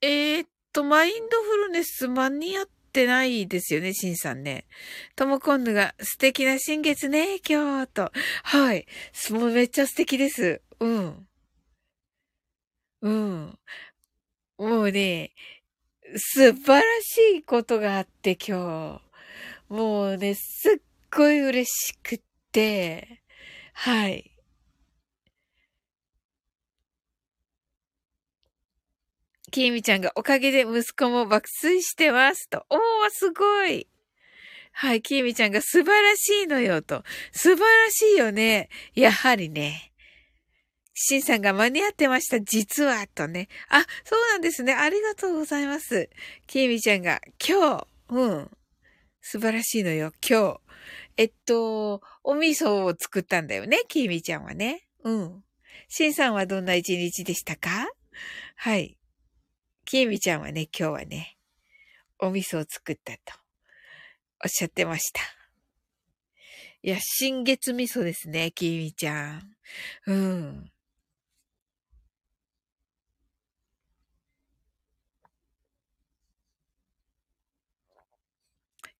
[0.00, 4.66] えー、っと、マインドフルネス間に合っってないですよね、シンさんね。
[5.14, 8.12] ともこんぬが素敵な新月ね、今日と。
[8.42, 8.86] はい。
[9.30, 10.60] もうめっちゃ素敵です。
[10.80, 11.26] うん。
[13.02, 13.58] うん。
[14.58, 15.32] もうね、
[16.16, 19.00] 素晴らしいことがあって今
[19.68, 19.72] 日。
[19.72, 20.82] もうね、すっ
[21.16, 23.22] ごい嬉しくって、
[23.72, 24.29] はい。
[29.50, 32.64] きーみちゃんがおかげで息子も爆睡してますと。
[32.70, 32.78] おー、
[33.10, 33.86] すごい。
[34.72, 37.02] はい、きーみちゃんが素晴らしいのよと。
[37.32, 38.68] 素晴らしいよね。
[38.94, 39.92] やはりね。
[40.94, 42.40] しんさんが間に合ってました。
[42.40, 43.48] 実は、とね。
[43.68, 44.74] あ、そうなんですね。
[44.74, 46.08] ありがとうございます。
[46.46, 48.50] きーみちゃんが今日、うん。
[49.20, 50.12] 素晴らしいのよ。
[50.26, 50.60] 今日。
[51.16, 54.86] えっと、お味噌を作ったんだよね、きえみちゃんはね。
[55.04, 55.44] うん。
[55.88, 57.88] しんさんはどんな一日でしたか？
[58.56, 58.96] はい。
[59.90, 61.36] きみちゃんはね、今日はね、
[62.20, 63.18] お味噌を作ったと
[64.44, 65.20] おっしゃってました。
[66.84, 69.56] いや、新月味噌ですね、きみちゃん。
[70.06, 70.70] うん。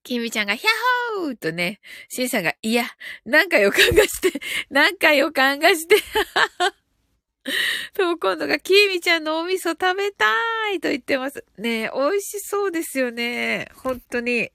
[0.02, 2.84] きみちゃんが、ヒャッホーとね、しんさんが、いや、
[3.24, 5.94] なんか予感がして、なんか予感がして、
[7.96, 10.26] そう、今度が、きみちゃんのお味噌食べた
[10.72, 11.44] いと言ってます。
[11.58, 13.68] ね美味しそうですよね。
[13.74, 14.50] 本当に。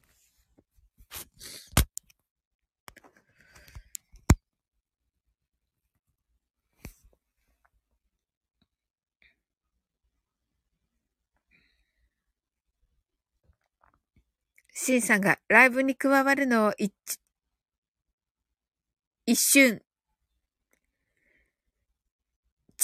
[14.77, 16.73] シンさんがライブに加わるのを、
[19.27, 19.84] 一瞬、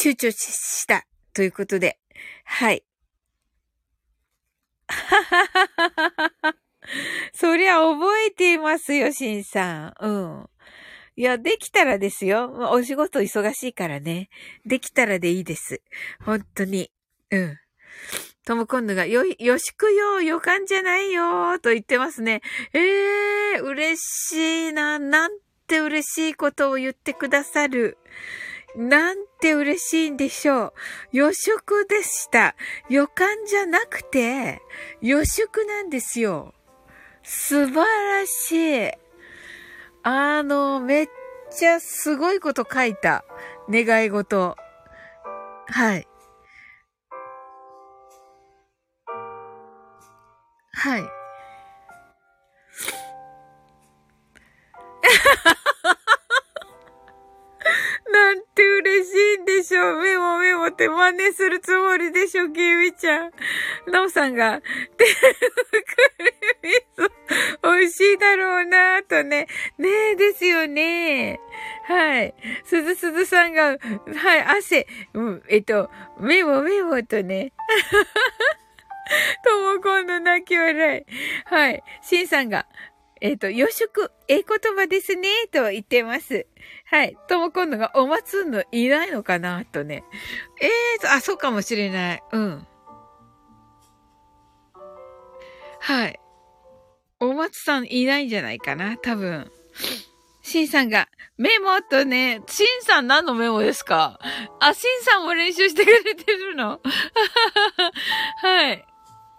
[0.02, 2.00] 躊躇したということで、
[2.44, 2.84] はい。
[4.88, 6.56] ははははは。
[7.36, 9.94] そりゃ覚えていますよ、シンさん。
[10.00, 10.50] うん。
[11.16, 12.52] いや、できたらですよ。
[12.72, 14.30] お仕事忙しいからね。
[14.66, 15.84] できたらでいいです。
[16.26, 16.92] 本当に。
[17.30, 17.58] うん。
[18.44, 22.42] とも今度が、よ、よしくよ、予感じゃないよ、と言ってますね。
[22.74, 22.80] え
[23.58, 24.98] えー、嬉しいな。
[24.98, 25.32] なん
[25.68, 28.00] て嬉しいことを言ってくださる。
[28.76, 30.74] なんて嬉しいんでしょう。
[31.12, 32.56] 予食でした。
[32.90, 34.62] 予感じゃなくて、
[35.02, 36.54] 予食なんですよ。
[37.24, 37.76] 素晴
[38.20, 38.92] らしい。
[40.04, 41.10] あの、めっ
[41.52, 43.24] ちゃすごいこと書いた。
[43.70, 44.56] 願い事。
[45.68, 46.08] はい。
[50.74, 51.04] はい。
[58.62, 59.98] て嬉しいんでしょう。
[59.98, 63.32] メモメモって真似するつもりでしょ、キミちゃん。
[63.88, 64.62] ナオさんが、
[64.98, 65.36] 手作
[66.20, 67.10] り味
[67.64, 69.48] 噌、美味しいだろうなとね。
[69.80, 71.40] ねえ、ですよね。
[71.88, 72.36] はい。
[72.64, 73.80] すずすずさんが、はい、
[74.58, 77.54] 汗、うん、えっと、メモメモとね。
[79.44, 81.06] とも今度泣き笑い。
[81.46, 81.84] はい。
[82.04, 82.68] シンさんが、
[83.22, 86.48] えっ、ー、と、予祝、ええ言葉ですね、と言ってます。
[86.86, 87.16] はい。
[87.28, 90.04] とも今度が、おまつんのいないのかな、とね。
[90.60, 92.24] ええーと、あ、そうかもしれない。
[92.32, 92.68] うん。
[95.80, 96.20] はい。
[97.20, 99.52] お松さんいないんじゃないかな、多分。
[100.42, 101.08] シンさんが、
[101.38, 104.20] メモとね、シンさん何のメモですか？
[104.60, 106.82] あ、シンさんも練習してくれてるの？
[108.42, 108.86] はい。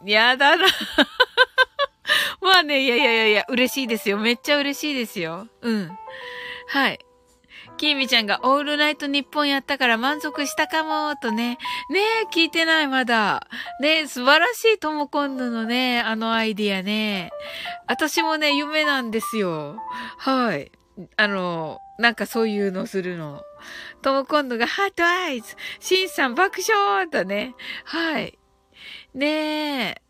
[0.05, 0.66] やだな。
[2.40, 4.18] まあね、いやいやいやいや、嬉しいですよ。
[4.18, 5.48] めっちゃ嬉しいですよ。
[5.61, 5.98] うん。
[6.68, 6.98] はい。
[7.77, 11.59] きーみちゃんがオールナイト日本やったから満足したかも、とね。
[11.90, 13.46] ねえ、聞いてない、まだ。
[13.81, 17.31] ねえ、素晴らしいとも今度のね、あのアイディアね。
[17.88, 19.79] 私もね、夢なんですよ。
[20.18, 20.70] はい。
[21.16, 23.42] あの、なんかそういうのするの。
[24.03, 27.55] とも今度がハートアイズ、シンさん爆笑とね。
[27.85, 28.38] はい。
[29.14, 30.01] ねえ。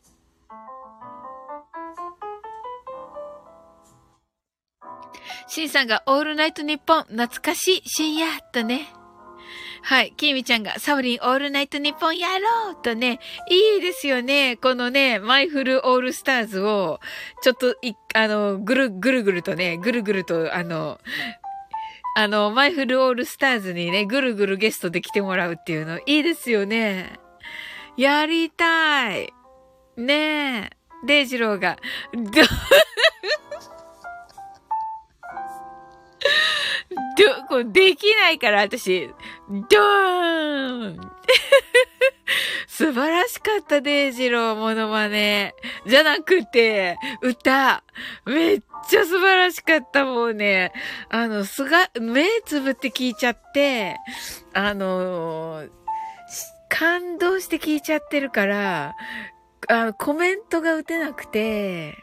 [5.47, 8.87] シンさんがオールナイトニッポン懐かしい深夜とね。
[9.85, 10.13] はい。
[10.17, 13.19] キーミちゃんがさおりんオールナイトニッポンやろうとね。
[13.51, 14.57] いいですよね。
[14.57, 17.01] このね、マイフルオールスターズを、
[17.43, 21.01] ちょっと、い、あの、ぐる、ぐるぐるとね、ぐるぐると、あの、
[22.15, 27.19] あの、マイフルオールスターズにね、ぐるぐるゲストで来てもらうっていうの、いいですよね。
[27.97, 29.33] やりたい。
[29.97, 30.71] ねえ。
[31.05, 31.77] デイジローが、
[37.19, 39.09] ど、こうできないから、私、
[39.49, 41.01] ドーン
[42.67, 45.55] 素晴らしかった、デイジロー、モノマネ。
[45.87, 47.83] じゃなくて、歌。
[48.25, 50.73] めっちゃ素晴らしかった、もうね。
[51.11, 53.97] あの、すが、目つぶって聞いちゃって、
[54.55, 55.83] あのー
[56.75, 58.97] 感動して聞いちゃってるから、
[59.69, 61.95] あのコメントが打てなくて、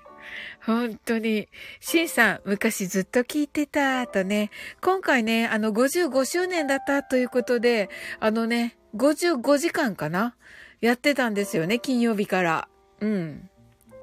[0.66, 1.48] 本当に、
[1.80, 10.36] シンさん、昔ずっと聞いてた、とね、今回ね、あの、55周年だったということで、あのね、55時間かな
[10.82, 12.68] やってたんですよね、金曜日から。
[13.02, 13.50] うん。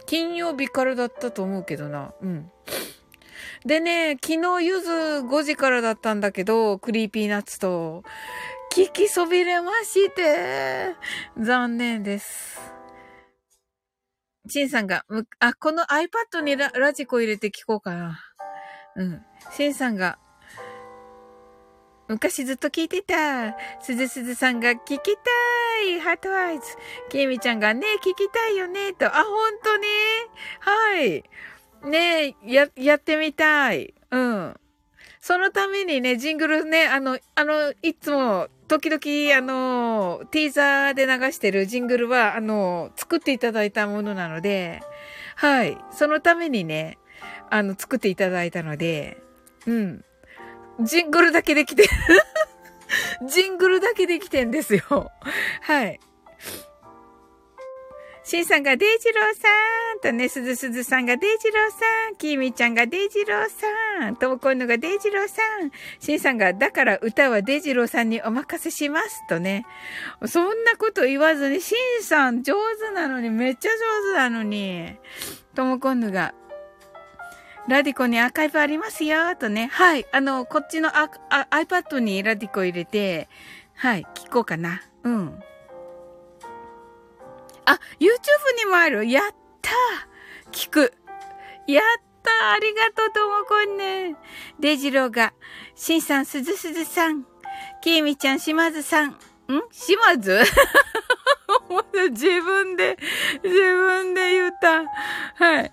[0.06, 2.12] 金曜日からだったと思うけどな。
[2.22, 2.50] うん。
[3.64, 8.04] でね、昨日ゆず5時からだったんだけど、クリーピーナッツと、
[8.72, 10.94] 聞きそびれまして、
[11.38, 12.75] 残念です。
[14.46, 15.04] チンさんが、
[15.38, 18.20] あ、この iPad にララジコ入れて聞こうかな。
[18.96, 19.22] うん。
[19.52, 20.18] シンさんが、
[22.08, 23.56] 昔ずっと聞いてた。
[23.82, 25.02] すずすずさんが聞きた
[25.88, 26.00] い。
[26.00, 26.64] ハートアイズ。
[27.08, 28.92] きみちゃんがね、聞きたいよね。
[28.92, 29.06] と。
[29.06, 29.86] あ、ほんとに？
[30.60, 31.24] はい。
[31.88, 33.92] ねや、やってみたい。
[34.12, 34.54] うん。
[35.20, 44.80] そのためにね、ジングルね、あの、あの、いつも、時々、あの、ティーザーで流してるジングルは、あの、作っていただいたものなので、
[45.36, 45.78] はい。
[45.90, 46.98] そのためにね、
[47.50, 49.22] あの、作っていただいたので、
[49.66, 50.04] うん。
[50.80, 51.88] ジングルだけできて
[53.26, 55.10] ジングルだけできてんですよ。
[55.62, 56.00] はい。
[58.28, 59.48] シンさんがデイジローさ
[59.98, 65.70] んとね、すずすずさんがデイジローさん、キーミちゃんがデイジローさん、ともこんのがデイジローさん、
[66.00, 69.64] シンさんがだから歌はデイジローさんにお任せしますとね。
[70.26, 73.76] そんなこと言わずに、シンさん上手なのに、めっちゃ上
[74.12, 74.96] 手なのに、
[75.54, 76.34] ともこんのが
[77.68, 79.68] ラディコにアーカイブありますよ、とね。
[79.72, 80.04] はい。
[80.10, 83.28] あの、こっちのああ iPad にラディコ入れて、
[83.76, 84.82] はい、聞こうかな。
[85.04, 85.38] うん。
[87.66, 88.08] あ、YouTube
[88.58, 89.04] にもある。
[89.06, 89.70] やった
[90.50, 90.94] 聞く。
[91.66, 91.84] やっ
[92.22, 94.16] たありがとう、ともこんね。
[94.60, 95.34] デジローが、
[95.74, 97.24] シンさん、すずすずさん、
[97.82, 99.16] きーみちゃん、しまずさん、ん？
[99.70, 100.42] しまず
[102.10, 102.96] 自分で、
[103.42, 104.84] 自分で言った。
[105.44, 105.72] はい。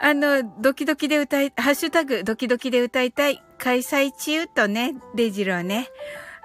[0.00, 5.88] あの、ドキドキで歌い、ハッシュタグ、ドキドキで歌いたい、開催中とね、デジローね。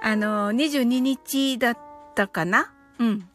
[0.02, 1.78] あの、22日だっ
[2.16, 2.74] たかな？
[3.00, 3.30] うん。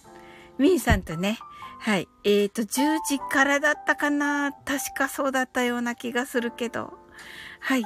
[0.59, 1.39] ミンさんとね。
[1.85, 2.09] はい。
[2.25, 6.95] えっ、ー、と、10時からだったかな確かそうだったような気がするけど。
[7.61, 7.85] はい。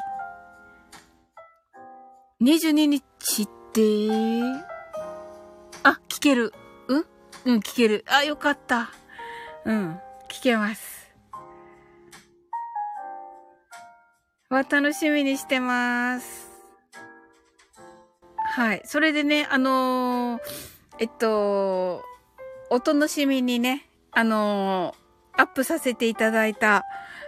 [2.41, 4.41] 22日って、
[5.83, 6.53] あ、聞ける。
[6.87, 7.07] うん？
[7.47, 8.05] うん、聞ける。
[8.07, 8.93] あ、よかった。
[9.65, 11.13] うん、聞けます。
[14.49, 16.49] は楽しみにしてます。
[18.37, 18.83] はい。
[18.85, 20.41] それでね、あのー、
[21.01, 22.05] えっと、
[22.71, 26.85] お楽しみにね、あのー、アップさせていただいた、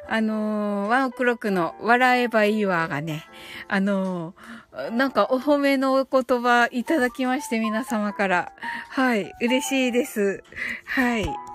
[0.08, 3.24] あのー、ワンオクロックの笑えばいいわがね、
[3.68, 8.52] あのー、なんかお褒めのお言葉いただきまして、皆様から。
[8.90, 9.32] はい。
[9.40, 10.42] 嬉しいです。
[10.84, 11.49] はい。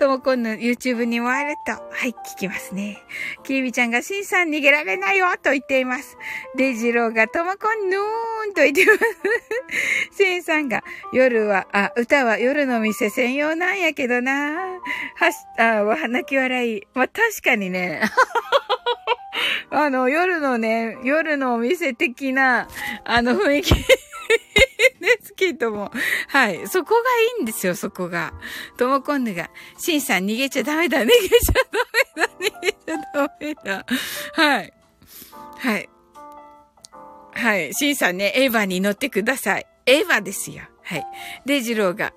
[0.00, 1.72] ともこんの YouTube にもあると。
[1.72, 3.04] はい、聞きますね。
[3.42, 6.16] きービちゃんが、しんさん逃げられないよと言っています。
[6.56, 8.92] デジローが、ともこんぬーんと言ってま
[10.16, 10.16] す。
[10.16, 10.82] しんさんが、
[11.12, 14.56] 夜は、あ、歌は夜の店専用なんやけどな。
[15.16, 16.82] はし、あ、わ、泣き笑い。
[16.94, 18.00] まあ、確かにね。
[19.68, 22.68] あの、夜のね、夜のお店的な、
[23.04, 23.74] あの雰囲気
[25.00, 25.90] ですけども。
[26.28, 26.66] はい。
[26.68, 27.00] そこが
[27.36, 28.32] いいんですよ、そこが。
[28.76, 31.52] ともこんぬが、しんさん逃げちゃダメだ、逃げちゃ
[32.16, 33.86] ダメだ、逃げちゃダメだ。
[34.34, 34.72] はい。
[35.58, 35.88] はい。
[37.32, 37.74] はい。
[37.74, 39.66] しんさんね、エヴァに乗ってください。
[39.86, 40.62] エヴァですよ。
[40.82, 41.04] はい。
[41.46, 42.12] でジローが、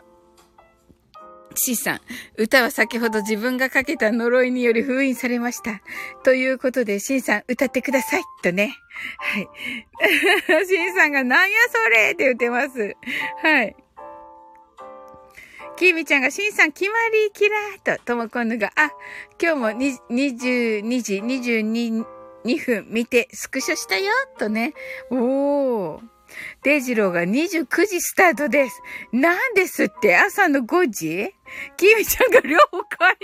[1.55, 2.01] C さん、
[2.37, 5.81] 歌は先ほど自分がかけた呪いにより封印されました。
[6.23, 8.23] ということで、シンさん、歌ってください。
[8.41, 8.75] とね。
[9.17, 9.47] はい。
[10.67, 12.95] シンさんが、なんやそれって言ってます。
[13.41, 13.75] はい。
[15.75, 18.91] きーみちゃんが、しんさん、決まりきらーと、ともこんぬが、あ、
[19.41, 24.73] 今日も22時22分見てスクショしたよとね。
[25.09, 26.12] おー。
[26.63, 28.81] デジローが29時スタートです。
[29.11, 30.15] なんですって？
[30.15, 31.35] 朝の5時？
[31.77, 32.57] キミちゃんが了
[32.89, 33.15] 解。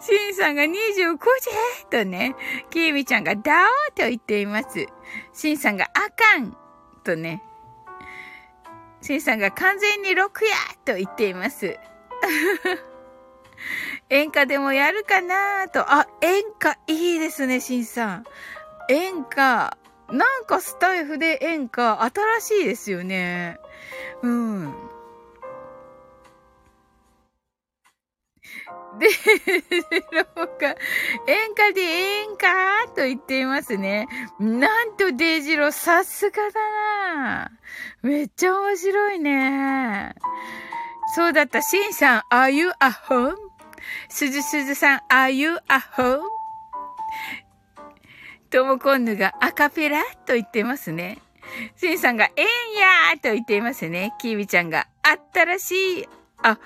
[0.00, 1.20] シンさんが29時？
[1.90, 2.34] とね、
[2.70, 4.86] キミちゃんがダオーと言っています。
[5.32, 6.56] シンさんがあかん
[7.04, 7.42] とね、
[9.00, 10.28] シンさんが完全に6や
[10.84, 11.78] と言っています。
[14.10, 15.92] 演歌でもやるかなと。
[15.92, 18.24] あ、演歌いいですね、シンさん。
[18.88, 19.76] 演歌。
[20.12, 23.58] なんかスタイフで演歌、新しいですよね。
[24.22, 24.74] うん。
[28.98, 29.06] で、
[30.12, 30.66] ローカ、
[31.26, 34.08] 演歌で演歌と言っていますね。
[34.40, 37.50] なんとデイジロー、さすがだな
[38.02, 40.14] めっちゃ面白いね。
[41.14, 41.62] そうだった。
[41.62, 43.36] シンさん、are you at home?
[44.08, 46.39] すずすずさん、are you at home?
[48.50, 51.18] ともこんぬがアカペラと言ってますね。
[51.76, 54.12] シンさんが、えんやーと言っていますね。
[54.20, 56.08] キービちゃんが、あったらしい。
[56.42, 56.58] あ、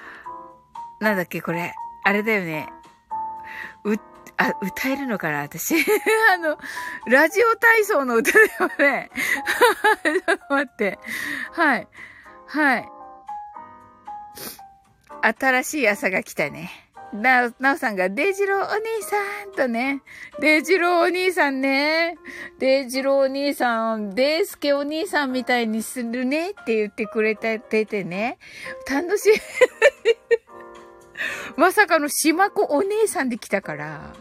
[1.01, 1.74] なんだっけ、これ。
[2.05, 2.68] あれだよね。
[3.85, 3.95] う、
[4.37, 5.74] あ、歌えるのかな私。
[6.32, 6.59] あの、
[7.07, 9.11] ラジオ体操の歌だよね。
[10.03, 10.99] ちょっと待って。
[11.53, 11.89] はい。
[12.47, 12.89] はい。
[15.22, 16.84] 新しい朝が来たね。
[17.15, 20.03] な、なおさんが、デジローお兄さんとね、
[20.41, 22.19] デジローお兄さんね、
[22.59, 28.39] デジローお兄さん、デイスケお兄さんみたいにするねって言ってくれててね、
[28.91, 29.33] 楽しい。
[31.57, 34.12] まさかの島子お姉さんで来たから、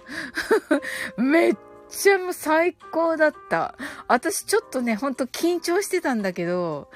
[1.18, 1.56] めっ
[1.90, 3.74] ちゃもう最高だった。
[4.08, 6.92] 私ちょっとね、ほんと緊張してたんだけど、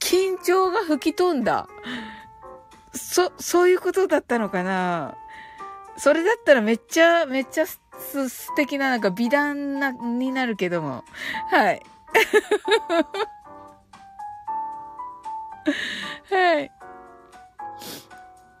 [0.00, 1.68] 緊張が吹き飛んだ。
[2.94, 5.16] そ、そういうことだったのかな？
[5.96, 7.80] それだったらめっちゃ、めっちゃす
[8.28, 11.04] 素敵ななんか美談な、になるけども。
[11.50, 11.82] はい。
[16.30, 16.70] はい。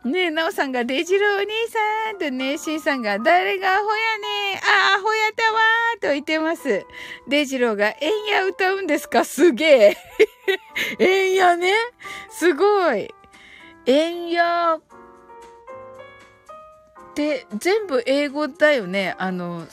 [0.04, 6.86] ねえ、なおさんが、デジローお兄さんとね、シンさんが、誰がアホやねあ、アホやたわーと言ってます。
[7.26, 9.24] デジローが、エンヤ歌うんですか？
[9.24, 9.96] すげえ。
[10.98, 11.74] エンヤね？
[12.30, 13.12] すごい。
[13.88, 14.80] エンヤっ
[17.14, 19.14] て、全部英語だよね。
[19.16, 19.66] あの、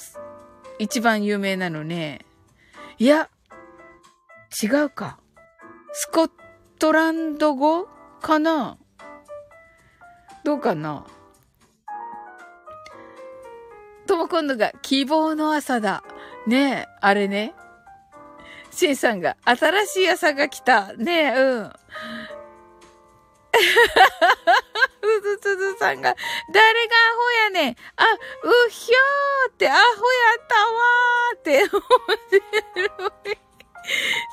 [0.79, 2.25] 一番有名なのね。
[2.97, 3.29] いや、
[4.63, 5.19] 違うか。
[5.91, 6.31] スコッ
[6.79, 7.89] トランド語
[8.21, 8.77] かな
[10.45, 11.05] どうかな
[14.07, 16.05] とも今度が希望の朝だ。
[16.47, 17.53] ねえ、あれね。
[18.71, 20.93] シンさんが新しい朝が来た。
[20.93, 21.73] ねえ、うん。
[23.55, 26.15] うずつずさんが、
[26.51, 27.75] 誰がアホやねん。
[27.95, 29.83] あ、うひょーってアホや
[30.39, 31.81] ったわーって面
[33.25, 33.44] 白い。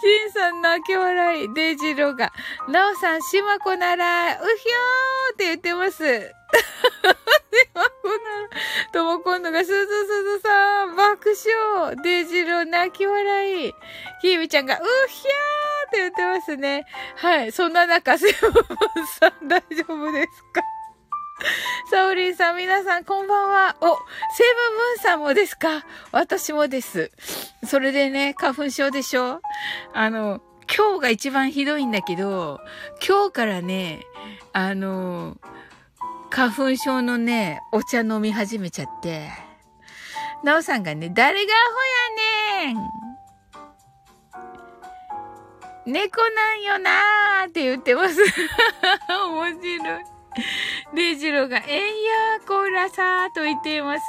[0.03, 1.55] シンさん泣き笑い。
[1.55, 2.33] デイジローが、
[2.69, 6.05] ナオさん、シマコなら、うひょーって言ってます。
[6.05, 6.05] シ
[7.75, 11.35] マコなら、とも今度が、すずすずさん、爆
[11.85, 11.97] 笑。
[12.03, 13.75] デイジロー泣き笑い。
[14.21, 16.85] キーミちゃんが、うひょーって言ってますね。
[17.17, 17.53] はい。
[17.53, 18.53] そんな中、セブン
[19.07, 20.63] さん大丈夫ですか？
[21.91, 23.77] サオリンさん、皆さん、こんばんは。
[23.81, 25.85] お、セブンムーンさんもですか？
[26.13, 27.11] 私もです。
[27.67, 29.41] それでね、花粉症でしょ？
[29.93, 30.41] あの、
[30.75, 32.61] 今日が一番ひどいんだけど、
[33.07, 34.01] 今日からね、
[34.53, 35.37] あの、
[36.31, 39.29] 花粉症のね、お茶飲み始めちゃって。
[40.45, 41.57] なおさんがね、誰がア
[42.57, 42.77] ホやねん
[45.85, 48.17] 猫なんよなーって言ってます。
[49.11, 50.05] 面白い。
[50.95, 54.03] デイジローが、えんやーコーラさーと言っています。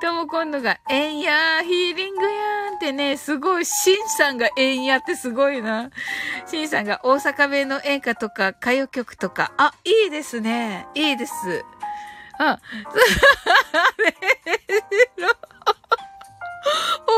[0.00, 5.90] とも今度が、えんやーヒーリングやーんってね、すごい、シンさんがえんやってすごいな。
[6.46, 10.86] シンさんが大阪弁の演歌とか歌謡曲とか、あ、いいですね。
[10.94, 11.32] いいです。
[12.38, 12.58] あ、
[13.98, 14.12] デイ
[14.72, 15.34] ジロー。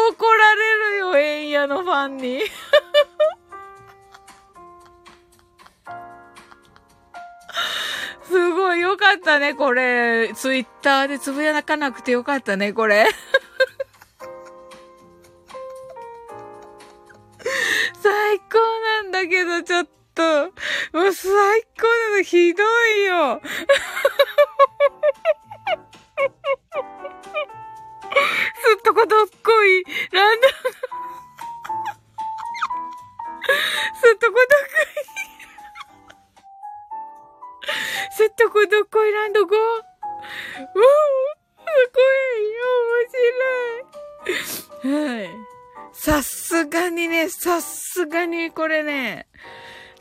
[0.08, 2.40] 怒られるよ、えんやのファンに。
[8.28, 10.32] すごいよかったね、これ。
[10.34, 13.06] ツイッターでつぶやかなくてよかったね、これ。
[18.02, 20.46] 最高なんだけど、ちょっと。
[20.92, 23.40] もう最高なの、ひどいよ。
[28.66, 30.56] すっとこどっこい、ランド、 す
[34.14, 34.46] っとこどっこ
[35.32, 35.35] い。
[38.16, 39.44] すっとこどっこいランド5。
[39.44, 39.50] うー
[41.66, 42.56] すごい
[44.28, 45.24] 面白い。
[45.24, 45.30] はい。
[45.92, 49.26] さすがにね、さすがにこれね、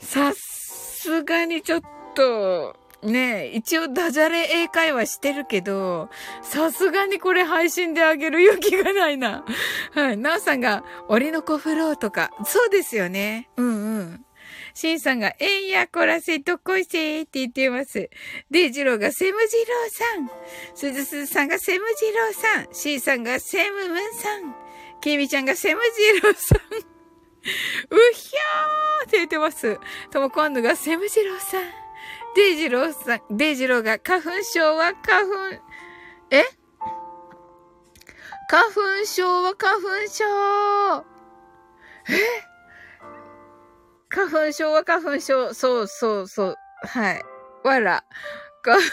[0.00, 1.80] さすがにちょっ
[2.14, 6.08] と、ね一応ダジャレ英会話してるけど、
[6.42, 9.44] さすがにこれ配信であげる勇気がないな。
[9.92, 10.16] はい。
[10.16, 13.48] なおさんが、檻の子フローとか、そうですよね。
[13.56, 14.25] うんうん。
[14.76, 18.10] シンさんが、えんやこらせ、どっこいせって言ってます。
[18.50, 20.30] デイジローが、セムジローさん。
[20.74, 22.74] スズスズさんが、セムジローさん。
[22.74, 24.54] シンさんが、セムムンさん。
[25.00, 25.80] ケミちゃんが、セム
[26.14, 26.58] ジローさん。
[26.58, 26.60] う
[28.12, 29.80] ひゃーって言ってます。
[30.10, 31.62] とも今度が、セムジローさん。
[32.34, 35.32] デイジローさん、デイジローが、花粉症は花粉、
[36.32, 36.44] え？
[38.50, 40.24] 花粉症は花粉症。
[42.14, 42.55] え？
[44.16, 45.52] 花粉症は花粉症。
[45.52, 46.56] そうそうそう。
[46.86, 47.22] はい。
[47.62, 48.02] わら。
[48.62, 48.90] 花粉症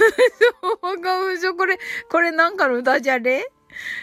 [0.82, 1.56] は花粉症。
[1.56, 1.80] これ、
[2.12, 3.46] これなんかの歌じゃね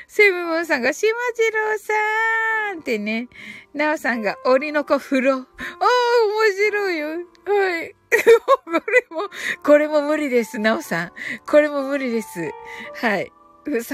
[0.08, 3.28] セブンさんが、しまじろうさんってね。
[3.74, 5.34] なおさんが、檻の子風呂。
[5.34, 7.08] ああ、面白いよ。
[7.08, 7.94] はい。
[8.64, 9.28] これも、
[9.62, 11.12] これも無理です、なおさん。
[11.46, 12.50] これも無理です。
[12.94, 13.30] はい。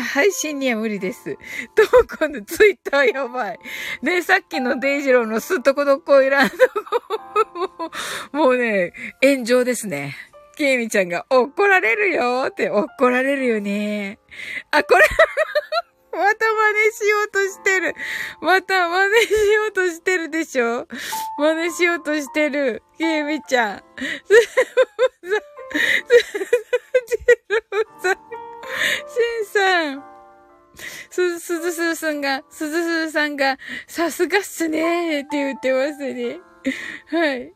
[0.01, 1.35] 配信には無理です。
[1.35, 3.59] と、今度ツイッターやばい。
[4.03, 6.51] ね、さっきのデイジローのすっとこどっこいらん
[8.33, 10.17] も、もうね、炎上ですね。
[10.57, 14.19] ケイミちゃんが怒られるよって怒られるよね。
[14.71, 15.05] あ、これ
[16.17, 17.95] また真似しようとしてる。
[18.41, 20.87] また真似しようとしてるでしょ
[21.39, 22.83] 真似しようとしてる。
[22.97, 23.79] ケイミちゃん。
[23.79, 23.85] す
[25.23, 25.39] ず
[28.03, 28.36] さん、すずさん、
[29.07, 30.05] しんさん。
[31.11, 36.41] す、すずすずさんが、すずすずさんが、さすがっすねーって言ってますね。
[37.07, 37.53] はい。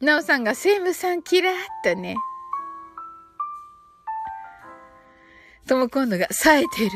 [0.00, 2.16] なおさんが、セイムさんキラーっとね。
[5.66, 6.90] とも今度が、冴えてる。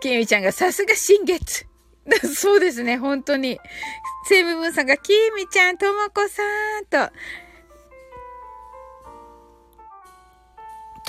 [0.00, 1.66] きみちゃんが、さすが新月。
[2.34, 3.60] そうですね、本当に。
[4.26, 6.42] セイムブンさんが、きみちゃん、ともこさ
[6.80, 7.12] んと、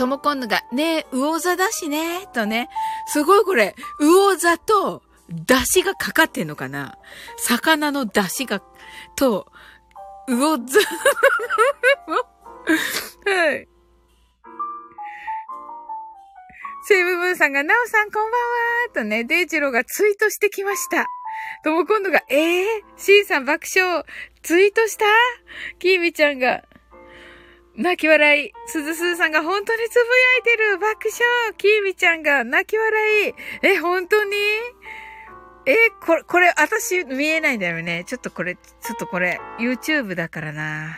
[0.02, 2.70] ともこんぬが、ねえ、魚座だしね、とね。
[3.06, 6.98] すごいこれ、魚座と、出汁がかかってんのかな
[7.38, 8.64] 魚の出汁が、
[9.16, 9.46] と、
[10.28, 10.80] 魚座
[13.30, 13.68] はい。
[16.84, 18.38] セイブブンさんが、ナオさんこんばんは
[18.96, 21.06] とね、デイジローがツイートしてきました。
[21.64, 24.04] とも今度が、ええー、シンさん爆笑、
[24.42, 25.06] ツイートした？
[25.78, 26.64] キーミちゃんが、
[27.76, 28.52] 泣き笑い。
[28.68, 30.06] すずすずさんが本当につぶや
[30.40, 30.78] いてる。
[30.78, 31.54] 爆笑。
[31.58, 33.34] きーみちゃんが泣き笑い。
[33.64, 34.36] え、本当に？
[35.66, 38.04] え、これ、これ、私見えないんだよね。
[38.06, 40.98] ちょっとこれ、ちょっとこれ、YouTube だからな。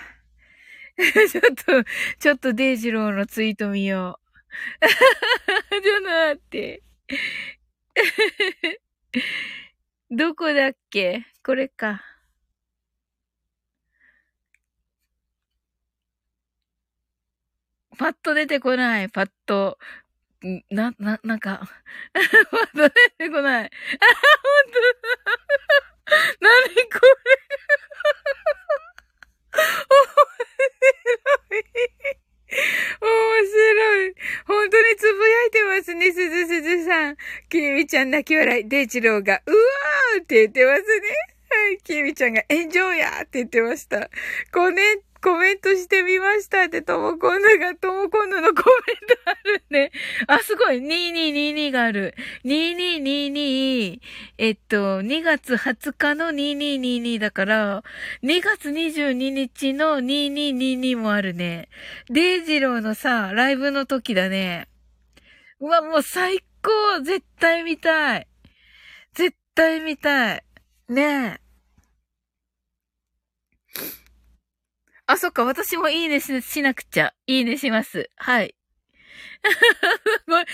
[0.97, 1.83] ちょっと、
[2.19, 4.19] ちょっとデイジローのツイート見よ
[4.81, 4.87] う。
[5.81, 6.83] ちょっと待って。
[10.09, 11.25] どこだっけ？
[11.43, 12.01] これか。
[17.97, 19.77] パッと出てこない、パッと。
[20.69, 21.61] な、な、なんか、
[22.13, 22.27] パッ
[22.75, 23.65] と出てこない。
[23.65, 24.79] あ、ほんと
[26.41, 27.43] なにこれ
[29.63, 29.63] 面
[31.45, 32.23] 白い。
[32.99, 34.15] 面白い。
[34.45, 37.17] 本当につぶやいてますね、すずすずさん。
[37.49, 38.67] きみちゃん泣き笑い。
[38.67, 40.87] デイチローが、うわーって言ってますね。
[41.49, 44.09] はい、きみちゃんが、エンジョーやーって言ってました。
[44.51, 44.81] こね、
[45.23, 48.63] コメントしてみましたって、ともこんぬが、ともこんぬのコメント
[49.25, 49.91] あるね。
[50.27, 50.79] あ、すごい。
[50.79, 52.13] 2222がある。
[52.43, 53.99] 2222、
[54.37, 57.83] えっと、2月20日の2222だから、
[58.21, 61.69] 2月22日の2222もあるね。
[62.09, 64.67] デイジローのさ、ライブの時だね。
[65.61, 68.27] うわ、もう最高絶対見たい
[69.13, 70.43] 絶対見たい
[70.89, 71.42] ねえ。
[75.05, 77.13] あ、そっか、私もいいねししなくちゃ。
[77.27, 78.09] いいねします。
[78.15, 78.55] はい。
[79.45, 79.55] す ごい、
[80.23, 80.47] すごい、なんか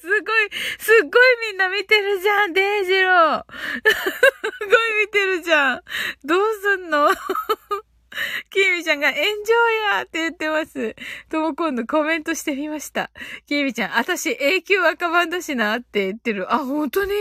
[0.00, 3.44] すごい、すっごいみんな見てるじゃん、デイジロー。
[3.90, 5.82] すごい見てるじゃん。
[6.24, 7.10] どうすんの？
[8.50, 10.96] キーミちゃんがエンジョーやって言ってます。
[11.28, 13.10] とも今度コメントしてみました。
[13.46, 16.52] キーミちゃん、私永久赤番だしなって言ってる。
[16.52, 17.12] あ、本当に？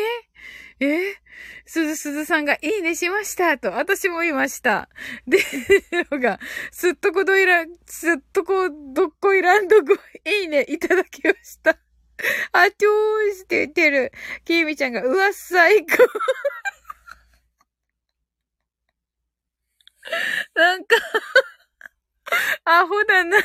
[0.80, 1.16] え
[1.66, 4.90] すずすずさんがいいねしましたと、私も言いました。
[5.28, 5.40] で、
[6.12, 6.40] のが、
[6.72, 11.78] すっとこどいら、すっとこどっこいらんどこ、いいねいただきました。
[12.52, 14.12] あ、ちょーして言ってる。
[14.46, 15.88] きみちゃんが、うわ、最高。
[20.56, 20.96] なんか
[22.66, 23.38] アホだな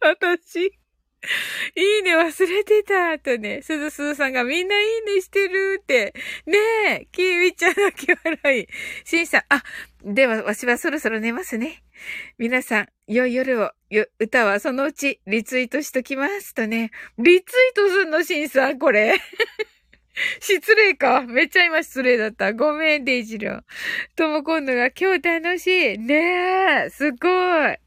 [0.00, 0.72] 私。
[1.74, 6.14] いいね忘れてた、とね、すずすずさんがみんないいねしてるって。
[6.46, 6.58] ね
[7.02, 8.68] え、きーみちゃん泣き笑い。
[9.04, 9.62] しんさん、あ、
[10.04, 11.82] では、わしはそろそろ寝ますね。
[12.38, 16.90] 皆さん、良い夜を、よ、歌はそのうちリツイートしときますとね。
[17.18, 19.18] リツイートすんの、しんさん、これ。
[20.40, 21.22] 失礼か。
[21.22, 22.52] めっちゃ今失礼だった。
[22.54, 23.62] ごめん、デイジロー。
[24.14, 25.98] とも今度が今日楽しい。
[25.98, 27.28] ねえ、すご
[27.68, 27.85] い。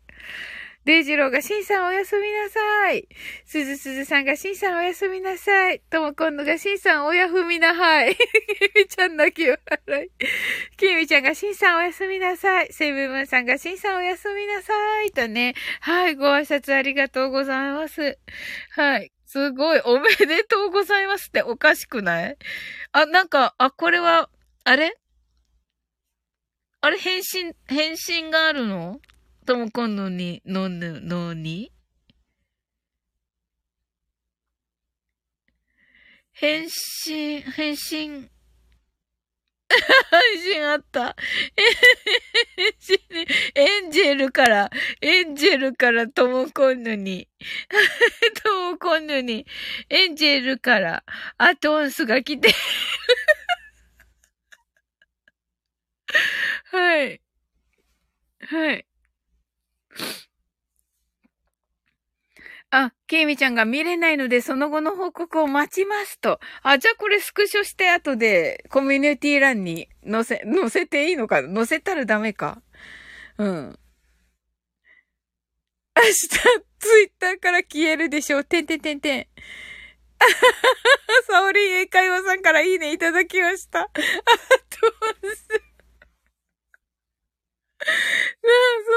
[0.85, 3.07] デイジローが、シンさんおやすみなさい。
[3.45, 5.81] すずすずさんが、シンさんおやすみなさい。
[5.89, 8.15] ともこんのが、シンさんおやふみなはい。
[8.15, 8.19] き
[8.75, 10.09] みちゃん泣き笑い。
[10.77, 12.73] きみちゃんが、シンさんおやすみなさい。
[12.73, 14.73] セイブムーンさんが、シンさんおやすみなさ
[15.03, 15.11] い。
[15.11, 15.53] とね。
[15.81, 18.17] はい、ご挨拶ありがとうございます。
[18.71, 19.11] はい。
[19.25, 22.37] すごい、おめでとうございますっておかしくない？
[22.93, 24.29] あ、なんか、あ、これは、
[24.63, 24.97] あれ？
[26.81, 28.99] あれ、返信、返信があるの？
[29.49, 31.71] とも今度に、のぬ、のに？
[36.33, 38.29] 返信、返信、
[40.11, 41.15] 配信あった。
[43.55, 44.69] エンジェルから、
[45.01, 47.27] エンジェルからともこんぬに、
[48.43, 49.47] ともこんぬに、
[49.89, 51.03] エンジェルから
[51.39, 52.53] アトンスが来て
[56.65, 57.19] はい。
[58.41, 58.88] はい。
[62.71, 66.39] あ、ケイミちゃんが見れないので、その後の報告を待ちますと。
[66.61, 71.41] あ、じゃあこれスクショして後でコミュニティ欄に載せ、載せていいのか？
[71.41, 72.61] 載せたらダメか？
[73.39, 73.79] うん。
[75.95, 76.37] 明日、ツ
[77.01, 78.43] イッターから消えるでしょう。
[78.45, 79.27] てんてんてんてん。
[81.27, 83.79] サオリン英会話さんからいいねいただきました。
[83.81, 84.01] あ、ど
[85.27, 85.47] うす。
[87.79, 88.91] なあ、そ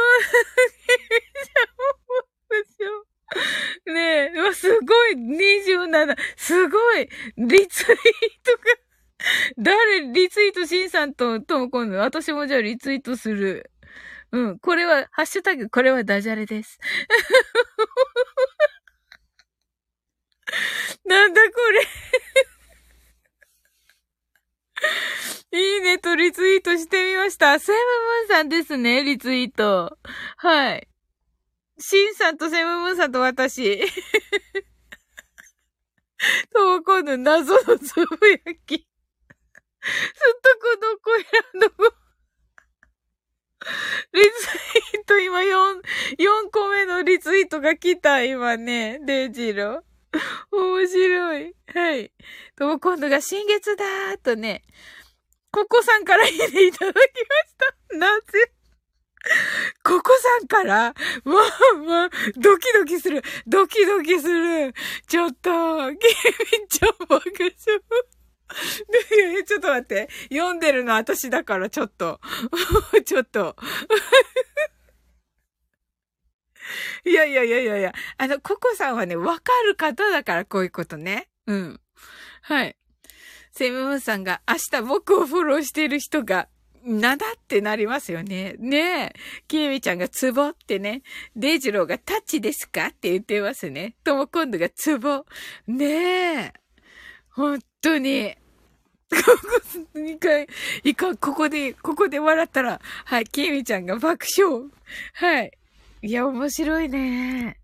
[2.58, 2.90] う、じゃあ、
[3.86, 7.98] ねえ、わ、すごい、27、すごい、リツイー
[8.44, 8.62] トが、
[9.58, 13.70] 誰、リツイート、シンさんと、とも今度、私もじゃあリツイートする。
[14.32, 16.78] うん、これは、ハッシュタグ、これはダジャレです。
[21.04, 21.56] なんだこ
[25.52, 27.58] れ いいねとリツイートしてみました。
[27.58, 29.98] セムムーンさんですね、リツイート。
[30.36, 30.88] はい。
[31.78, 33.80] シンさんとセムムーンさんと私。
[36.52, 38.76] とも今度謎のつぶやき。
[38.76, 38.84] す
[39.90, 41.94] っとこどこいらどこ。
[44.12, 44.28] リツ
[44.96, 45.80] イート今4、
[46.18, 49.00] 4個目のリツイートが来た、今ね。
[49.04, 49.92] デイジロー。
[50.52, 51.54] 面白い。
[51.74, 52.12] はい。
[52.56, 54.62] とも今度が新月だーとね。
[55.50, 57.10] ココさんからいいねいただきまし
[57.90, 57.96] た。
[57.98, 58.52] なぜ？
[59.84, 60.94] ココさんからわ
[61.24, 63.22] あ、わあ、ドキドキする。
[63.46, 64.74] ドキドキする。
[65.06, 67.52] ちょっと、ケビンちゃん爆笑。
[69.14, 70.08] いやいや、ちょっと待って。
[70.30, 72.20] 読んでるの私だから、ちょっと。
[73.04, 73.56] ちょっと。
[77.04, 77.92] いやいやいやいやいや。
[78.18, 81.28] あの、ココさんはね、わかる方だから、こういうことね。
[81.46, 81.80] うん。
[82.42, 82.76] はい。
[83.52, 86.48] セムムーンさんが明日僕をフォローしている人が
[86.84, 88.56] なだってなりますよね。
[88.58, 89.12] ねえ。
[89.48, 91.02] キエミちゃんがツボってね。
[91.36, 93.94] デイジローがタッチですかって言ってますね。
[94.04, 95.24] とも今度がツボ。
[95.66, 96.52] ねえ。
[97.30, 98.34] 本当に。
[99.10, 99.16] こ
[99.92, 100.48] こ、2回、
[100.84, 104.70] いかん、ここで、ここで笑ったら、はい、キエミちゃんが爆笑。
[105.12, 105.52] はい。
[106.00, 107.58] いや、面白いね。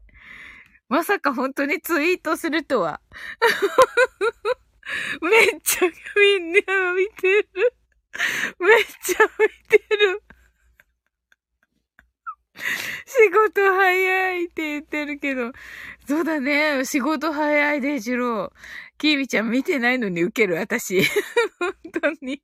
[0.88, 3.00] まさか本当にツイートするとは。
[5.20, 7.77] めっちゃみんな見てる。
[8.58, 10.22] めっちゃ見てる。
[13.06, 15.52] 仕事早いって言ってるけど。
[16.06, 16.84] そうだね。
[16.84, 18.52] 仕事早いでしろ。
[18.98, 21.02] キービちゃん見てないのに受ける、私。
[21.58, 22.42] 本当に。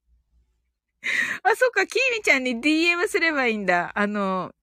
[1.42, 3.92] あ、そっか、キービちゃんに DM すればいいんだ。
[3.94, 4.54] あの、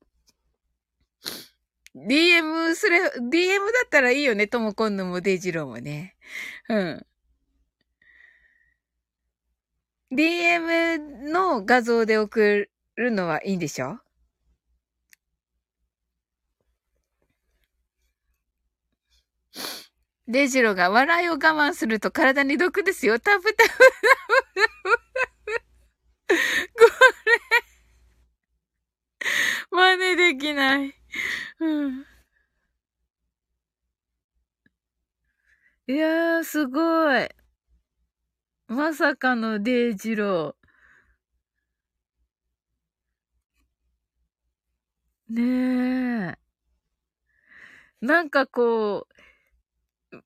[1.96, 6.16] DM すれ、DM だったらいいよね、ともこんのもデジローもね。
[6.70, 7.06] うん。
[10.12, 14.00] DM の画像で送るのはいいんでしょ？
[20.28, 23.20] デジロが笑いを我慢すると体に毒ですよ。
[23.20, 25.02] タブタブタブタブ。
[26.32, 26.36] こ
[29.72, 30.94] れ、真似できない。
[31.60, 32.06] うん。
[35.88, 37.30] いやー、すごい。
[38.72, 45.36] まさかのデイジロー。
[45.36, 46.38] ね
[48.02, 48.06] え。
[48.06, 49.08] なんかこ
[50.14, 50.18] う、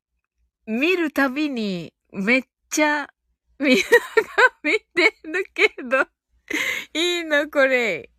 [0.70, 3.08] 見るたびにめっちゃ
[3.58, 3.88] みんなが
[4.62, 6.02] 見てるけど、
[6.94, 8.10] いいのこれ。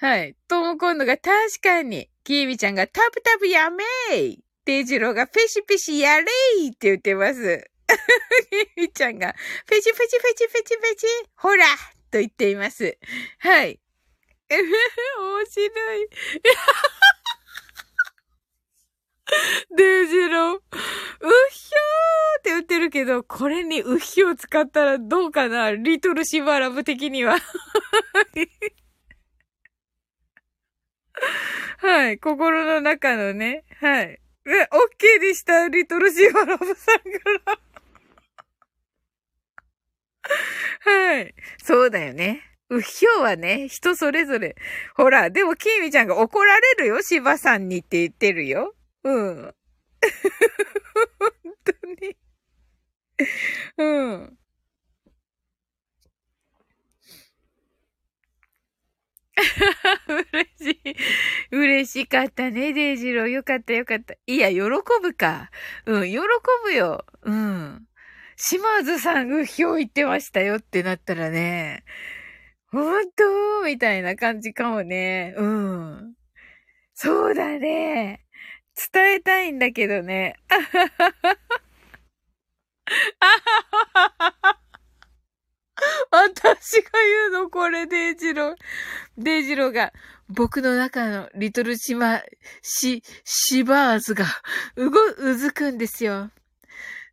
[0.00, 0.36] はい。
[0.46, 1.32] とも今度が確
[1.62, 4.36] かに、キービちゃんがタブタブやめー
[4.66, 7.70] デイジローがペシペシやれーって言ってます。
[8.76, 9.34] キーちゃんが、
[9.66, 11.64] ペチペチペチペチペチ、ほら
[12.10, 12.98] と言っています。
[13.38, 13.80] はい。
[14.50, 14.58] 面
[15.46, 16.08] 白い。
[19.76, 27.36] デイジロー、うひょーって言ってるけど、これにうひょー使ったらどうかなリトルシバラブ的には。
[31.80, 32.18] はい。
[32.18, 33.64] 心の中のね。
[33.80, 34.06] はい。
[34.06, 34.58] え、オッ
[34.96, 35.68] ケーでした。
[35.68, 36.74] リトルシバラブさん
[37.44, 37.58] から。
[40.80, 41.34] はい。
[41.62, 42.42] そうだよね。
[42.70, 44.56] うひょうはね、人それぞれ。
[44.94, 48.74] ほら、でも、きみちゃんが怒られるよ、しばさんにって言ってるよ。
[49.04, 49.54] うん。
[51.18, 51.32] 本
[51.64, 51.72] 当
[52.06, 52.16] に。
[53.78, 54.38] うん。
[60.58, 61.56] 嬉しい。
[61.56, 63.26] 嬉しかったね、デイジロー。
[63.28, 64.14] よかったよかった。
[64.26, 64.60] いや、喜
[65.02, 65.50] ぶか。
[65.86, 66.18] うん、喜
[66.64, 67.04] ぶよ。
[67.22, 67.87] うん。
[68.40, 71.82] 島津さん、うひょう言ってましたよってなったらね、
[72.70, 73.64] 本当？
[73.64, 75.34] みたいな感じかもね。
[75.36, 76.14] うん。
[76.94, 78.24] そうだね。
[78.92, 80.36] 伝えたいんだけどね。
[80.48, 81.38] あははは。
[83.18, 84.58] あははは。
[86.12, 86.90] 私が
[87.30, 88.54] 言うのこれ、デイジロー。
[89.16, 89.92] デイジローが、
[90.28, 92.22] 僕の中のリトルシマ、
[92.62, 94.26] シ、シバーズが、
[94.76, 96.30] うご、うずくんですよ。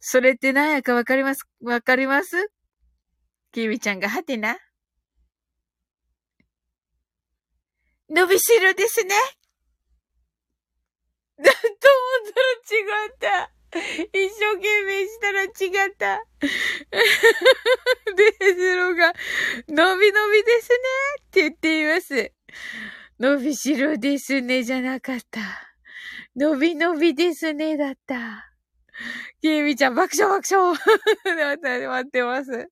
[0.07, 2.51] それって何やかわかりますわかります？
[3.51, 4.55] キミちゃんが、はてな。
[8.07, 9.15] 伸びしろですね。
[11.39, 12.33] だと思っ
[13.19, 13.51] たら違った。
[14.13, 15.47] 一生懸命したら違
[15.89, 16.21] った。
[18.15, 19.11] デズロが、
[19.67, 20.77] 伸び伸びですね
[21.23, 22.31] って言っています。
[23.19, 25.41] 伸びしろですねじゃなかった。
[26.35, 28.51] 伸び伸びですねだった。
[29.45, 30.73] ケイミちゃん爆笑爆笑
[31.87, 32.67] 待ってます。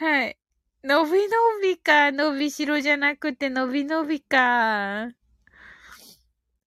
[0.00, 0.36] はい。
[0.82, 1.18] 伸び伸
[1.62, 2.10] びか。
[2.10, 5.10] 伸びしろじゃなくて伸び伸びか。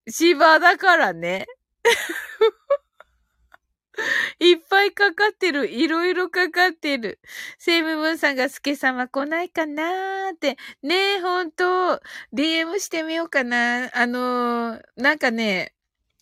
[0.08, 1.46] 芝だからね。
[4.40, 5.70] いっぱいかかってる。
[5.70, 7.20] いろいろかかってる。
[7.58, 10.56] セイムブンさんがスケ様来ないかなーって。
[10.82, 12.02] ねえ、ほんと。
[12.32, 13.90] DM してみようかな。
[13.94, 15.74] あのー、なんかね、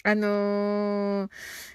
[0.04, 1.75] あのー、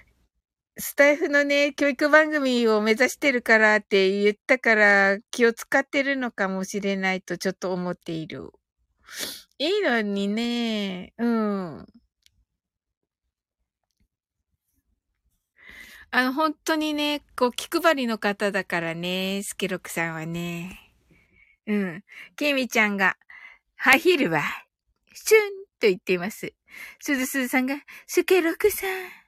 [0.81, 8.51] スタイフのね、教育番組を目指してるからって言ったから気を使ってるのかもしれないとちょっと思っている。
[9.59, 11.85] いいのにね、うん。
[16.13, 20.79] あの、本当にね、こう、気配りの方だからね、スケロクさんはね。
[21.67, 22.03] うん。
[22.35, 23.15] ケミちゃんが、
[23.75, 24.41] ハヒルは、
[25.13, 25.41] シュン
[25.79, 26.53] と言っています。
[26.99, 27.75] すずすずさんが、
[28.07, 29.20] スケロクさん、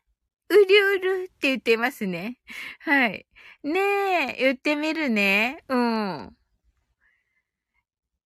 [0.54, 2.38] うりうるって言ってますね。
[2.80, 3.26] はい。
[3.64, 5.64] ねえ、言ってみるね。
[5.70, 6.36] うん。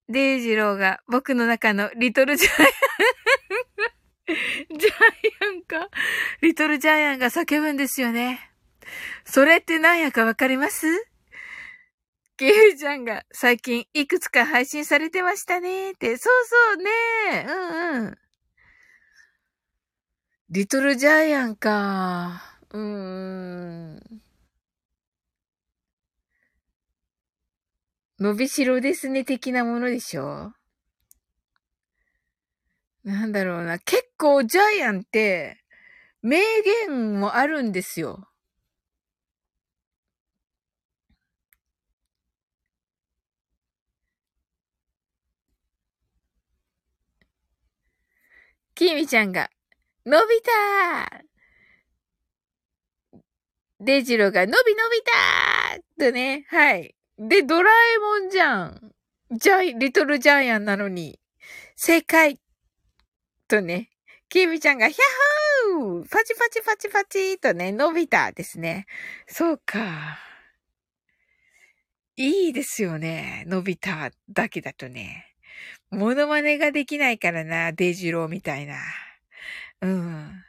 [0.10, 2.66] デイジローが僕の中のリトルジャイ
[4.70, 4.94] アン ジャイ
[5.48, 5.90] アンか？
[6.42, 8.52] リトルジャイアンが叫ぶんですよね。
[9.26, 10.88] それって何やかわかります？
[12.38, 16.18] ケイちゃんが最近いくつか配信されてましたねって。
[16.18, 17.46] そうそうね。
[17.48, 18.18] うんうん。
[20.50, 22.42] リトルジャイアンか。
[22.72, 24.22] うーん。
[28.18, 30.54] 伸びしろですね的なものでしょ？
[33.04, 33.78] なんだろうな。
[33.80, 35.58] 結構ジャイアンって、
[36.22, 36.40] 名
[36.88, 38.30] 言もあるんですよ。
[48.76, 49.50] きみちゃんが、
[50.08, 51.22] 伸びた
[53.82, 56.96] デジロが、伸び伸びたーとね、はい。
[57.18, 58.94] で、ドラえもんじゃん。
[59.32, 61.20] ジャイ、リトルジャイアンなのに。
[61.76, 62.40] 正解
[63.50, 63.90] とね、
[64.30, 64.98] キミちゃんが、ヒャ
[65.76, 68.86] ッホーパチパチパチパチとね、伸びたですね。
[69.28, 70.20] そうか。
[72.16, 73.44] いいですよね。
[73.46, 75.36] 伸びただけだとね。
[75.92, 78.78] モノマネができないからな、デジローみたいな。
[79.82, 80.44] うん。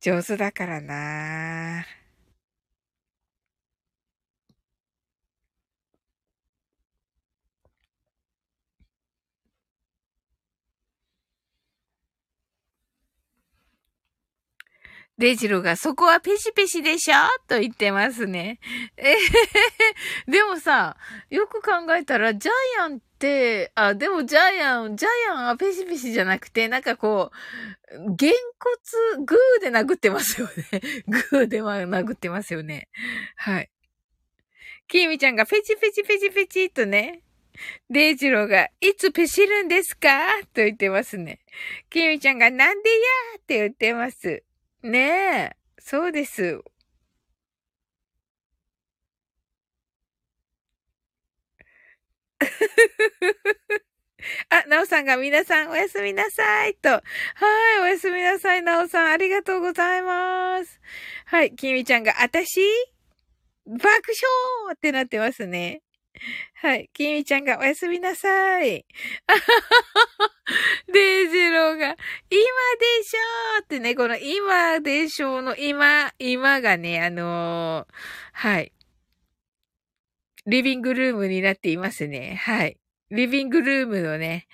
[0.00, 1.84] 上手だからな。
[15.18, 17.16] デジロが、そこはペシペシでしょ？
[17.48, 18.60] と言ってますね。
[18.96, 19.18] えへへへ。
[20.30, 20.96] でもさ、
[21.28, 27.32] よく考えたら、ジャイアンって、あ、でもジャイアン、ジャイアンはペシペシじゃなくて、なんかこ
[27.90, 28.94] う、げんこつ、
[29.24, 30.80] グーで殴ってますよね。
[31.08, 32.88] グーでは殴ってますよね。
[33.34, 33.70] はい。
[34.86, 37.22] キーミちゃんがペチペチペチペチとね、
[37.90, 40.28] デイジローが、いつペシるんですか？
[40.54, 41.40] と言ってますね。
[41.90, 42.96] キミちゃんが、なんでや？
[43.36, 44.44] ーって言ってます。
[44.82, 46.62] ねえ、そうです。
[54.50, 56.88] あ、なおさんが皆さんおやすみなさいと。
[56.90, 57.00] は
[57.80, 59.10] い、おやすみなさい、なおさん。
[59.12, 60.80] ありがとうございます。
[61.26, 62.60] はい、きみちゃんが、あたし？
[63.66, 65.82] 爆笑ってなってますね。
[66.54, 66.90] はい。
[66.92, 68.84] きみちゃんがおやすみなさい。
[70.92, 71.96] デイジローが、今で
[73.04, 77.94] しょーってね、この今でしょーの今、今がね、あのー、
[78.32, 78.72] はい。
[80.46, 82.36] リビングルームになっていますね。
[82.42, 82.78] はい。
[83.10, 84.46] リビングルームのね、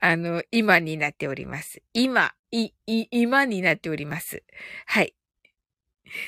[0.00, 1.82] あの、今になっております。
[1.94, 4.42] 今、い、い、今になっております。
[4.86, 5.14] はい。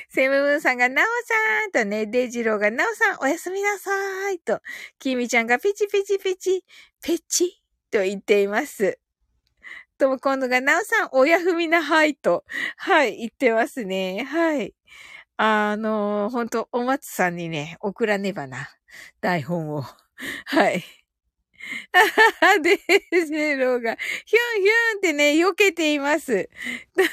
[0.09, 4.61] セムムーンさんが、なおさんとね、デジローが、なおさんおやすみなさーいと、
[4.99, 6.65] キミちゃんがピチピチピチ、
[7.03, 8.99] ペチと言っています。
[9.99, 12.45] とも今度が、なおさんおやふみなはいと、
[12.77, 14.25] はい、言ってますね。
[14.25, 14.75] はい。
[15.37, 18.69] あのー、ほんと、お松さんにね、送らねばな。
[19.21, 19.85] 台本を。
[20.47, 21.04] はい。
[21.93, 26.49] あはは、デージェローが、ヒュンヒュンってね、避けています。
[26.97, 27.09] 足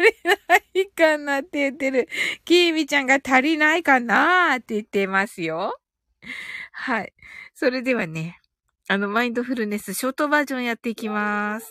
[0.00, 2.08] りないかなって言ってる。
[2.44, 5.78] キーミちゃんが足りないかなーって言ってますよ。
[6.72, 7.12] はい。
[7.54, 8.40] それではね、
[8.88, 11.70] あの、マインドフルネスショートバージョンやっていきます。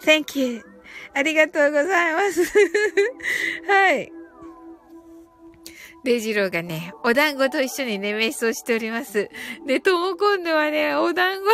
[0.00, 0.62] Thank you.
[1.14, 2.42] ありがとうございます。
[3.68, 4.12] はい。
[6.04, 9.28] デジローがね、お団子と一緒にね、瞑想しております。
[9.66, 11.44] で、とも今度はね、お団子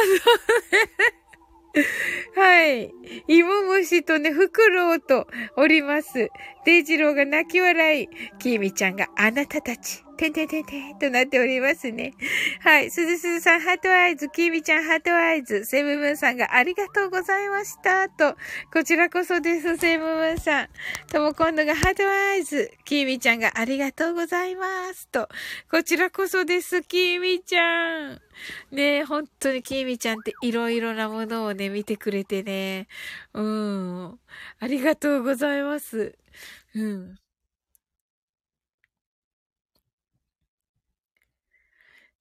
[2.34, 2.93] と、 はい。
[3.26, 6.30] 芋虫とね、フクロウとおります。
[6.68, 8.08] デイジローが泣き笑い。
[8.38, 10.04] キーミちゃんがあなたたち。
[10.18, 12.12] てんてんてんてんとなっておりますね。
[12.60, 12.90] はい。
[12.90, 14.28] すずすずさん、 heart eyes。
[14.28, 15.64] キーミちゃん、 heart eyes。
[15.64, 18.10] セブブンさんがありがとうございました。
[18.10, 18.36] と、
[18.70, 20.68] こちらこそです、セブブンさん。
[21.10, 22.70] とも今度が heart eyes。
[22.84, 25.08] キーミちゃんがありがとうございます。
[25.08, 25.26] と、
[25.70, 28.20] こちらこそです、キーミちゃん。
[28.72, 32.88] ねえ本当にキーミちゃんっていろいろなものをね、見てくれてね。
[33.32, 34.18] うん。
[34.60, 36.18] ありがとうございます。
[36.74, 37.18] うん。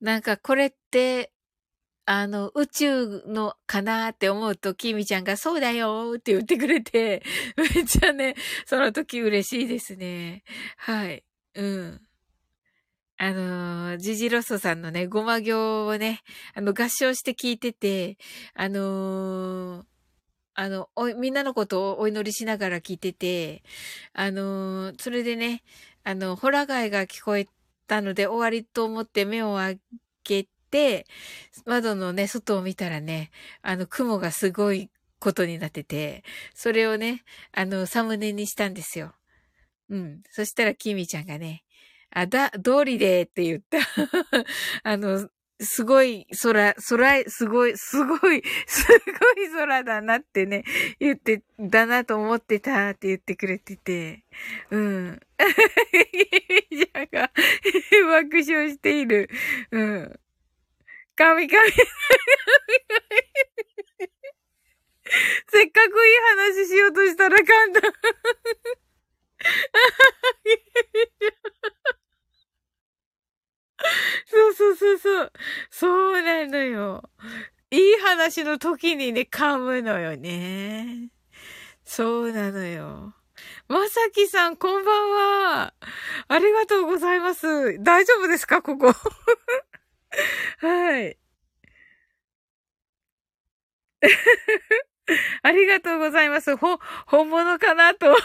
[0.01, 1.31] なんかこれって、
[2.05, 7.23] あの、宇宙のかなって思うと、キミちゃんがそうだよって言ってくれて、
[7.57, 8.35] めっちゃね、
[8.65, 10.43] その時嬉しいですね。
[10.77, 11.23] はい。
[11.55, 12.01] うん。
[13.19, 16.21] あの、ジジロソさんのね、ごま行をね、
[16.53, 18.17] あの、合唱して聞いてて、
[18.53, 19.85] あのー、
[20.59, 23.61] あの、お、みんなのことをお祈りしながら聞いてて、
[24.13, 25.63] あのー、それでね、
[26.03, 27.47] あの、ホラ貝が聞こえ
[27.85, 29.79] たので終わりと思って目を開
[30.23, 31.05] けて、
[31.67, 33.29] 窓のね、外を見たらね、
[33.61, 34.89] あの、雲がすごい
[35.19, 36.23] ことになってて、
[36.55, 39.13] それをね、あの、サムネにしたんですよ。
[39.89, 40.23] うん。
[40.31, 41.65] そしたら、キミちゃんがね、
[42.09, 43.77] あ、だ、通りでって言った。
[44.81, 45.29] あの、
[45.59, 50.63] すごい空、空、すごい、すごい、 すごい空だなってね、
[50.99, 54.23] 言って、だなと思ってたって言ってくれてて、
[54.69, 55.19] うん。
[56.71, 57.31] じゃが、
[58.21, 59.29] 爆笑している。
[59.71, 60.19] うん。
[61.15, 61.63] 神々。
[65.49, 66.17] せっかくいい
[66.53, 67.47] 話しようとしたら簡
[67.81, 67.93] 単。
[74.25, 75.31] そうそうそうそう。
[75.69, 77.09] そうなのよ。
[77.71, 81.09] いい話の時にね、噛むのよね。
[81.83, 83.13] そうなのよ。
[83.67, 85.73] まさきさん、こんばんは。
[86.27, 87.81] ありがとうございます。
[87.83, 88.93] 大丈夫ですかここ？
[90.59, 91.17] はい。
[95.43, 96.55] ありがとうございます。
[96.57, 98.19] ほ、本物かなと思っ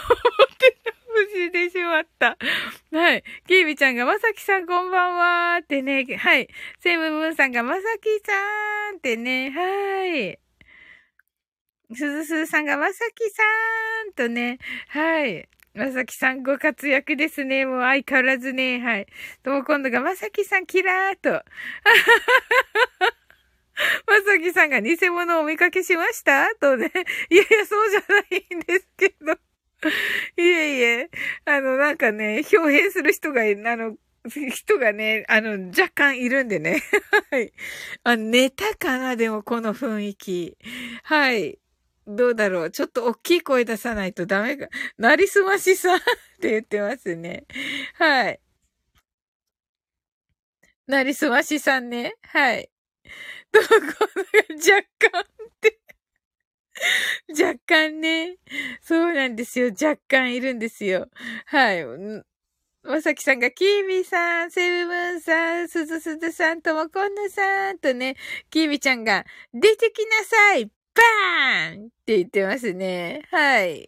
[0.57, 0.77] て
[1.13, 2.37] 無事でしまった。
[2.91, 3.23] はい。
[3.47, 5.15] キービちゃんが、まさきさんこんばん
[5.55, 6.05] はってね。
[6.17, 6.47] はい。
[6.79, 8.33] セムブンさんが、まさきさ
[8.93, 9.51] んってね。
[9.51, 10.39] はい。
[11.95, 13.43] すずすーさんが、まさきさ
[14.09, 14.57] んとね。
[14.89, 15.47] はい。
[15.75, 17.65] まさきさんご活躍ですね。
[17.65, 18.79] もう相変わらずね。
[18.79, 19.07] はい。
[19.43, 21.29] とも今度が、まさきさんキラーと。
[24.07, 26.53] まさきさんが偽物をお見かけしました？
[26.55, 26.91] とね。
[27.29, 29.35] いやいや、そうじゃないんですけど。
[30.37, 31.09] いえいえ、
[31.45, 33.97] あの、なんかね、表現する人が、あの、
[34.29, 36.81] 人がね、あの、若干いるんでね。
[37.31, 37.51] はい。
[38.03, 40.57] あ、寝たかなでも、この雰囲気。
[41.03, 41.59] はい。
[42.07, 42.71] どうだろう。
[42.71, 44.67] ちょっと大きい声出さないとダメか。
[44.97, 45.99] なりすましさん っ
[46.41, 47.45] て言ってますね。
[47.95, 48.39] はい。
[50.87, 52.15] なりすましさんね。
[52.23, 52.69] はい。
[53.51, 55.25] どこが若干っ
[55.61, 55.79] て
[57.29, 58.37] 若干ね。
[58.81, 59.67] そうなんですよ。
[59.67, 61.09] 若干いるんですよ。
[61.45, 61.85] はい。
[62.83, 68.17] まさきさんが、キーミさん、セブブンさん、すずすずさん、ともこんぬさんとね、
[68.49, 73.23] キーミちゃんが、出てきなさいバーンって言ってますね。
[73.31, 73.85] はい。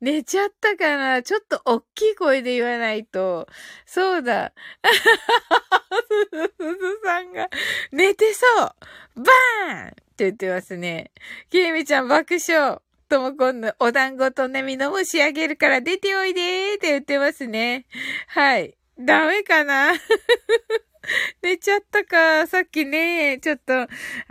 [0.00, 3.46] 寝ちゃったかなちょっと大きい声で言わないと。
[3.84, 4.52] そうだ。
[6.32, 7.48] すずすずさんが、
[7.92, 8.46] 寝てそ
[9.16, 11.10] うバーンって言ってますね。
[11.50, 12.78] きえみちゃん爆笑。
[13.08, 17.86] ともこんの、お団子とね、みのも仕上げるから出ておいでーって言ってますね。
[18.28, 18.76] はい。
[18.98, 19.92] ダメかな？
[21.42, 22.46] 寝ちゃったか。
[22.46, 23.88] さっきね、ちょっと、あ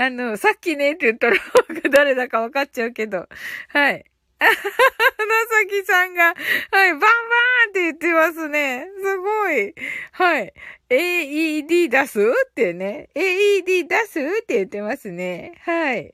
[0.09, 1.37] の、さっきねって言ったら
[1.91, 3.29] 誰だか分かっちゃうけど。
[3.69, 4.03] はい。
[4.45, 6.33] なさきさんが、
[6.71, 8.87] はい、バンバーンって言ってますね。
[9.03, 9.73] すごい。
[10.11, 10.53] はい。
[10.89, 13.09] AED 出すってね。
[13.15, 15.53] AED 出すって言ってますね。
[15.65, 16.13] はい。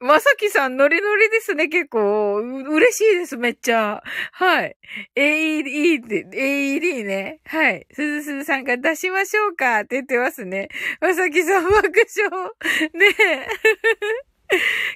[0.00, 2.36] まさきさん、ノリノリですね、結構。
[2.36, 4.02] 嬉しいです、めっちゃ。
[4.32, 4.76] はい。
[5.16, 7.40] AED で、AED ね。
[7.46, 7.86] はい。
[7.92, 10.68] すずすずさんが出しましょうかって言ってますね。
[11.00, 12.30] まさきさん、爆笑。
[12.92, 14.33] ねえ。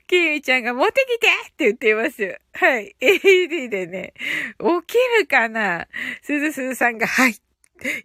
[0.07, 2.41] きみちゃんが持ってきてって言っています。
[2.55, 2.95] はい。
[3.01, 4.15] AED でね。
[4.59, 5.89] 起きるかな？
[6.23, 7.37] すずすずさんが、はい。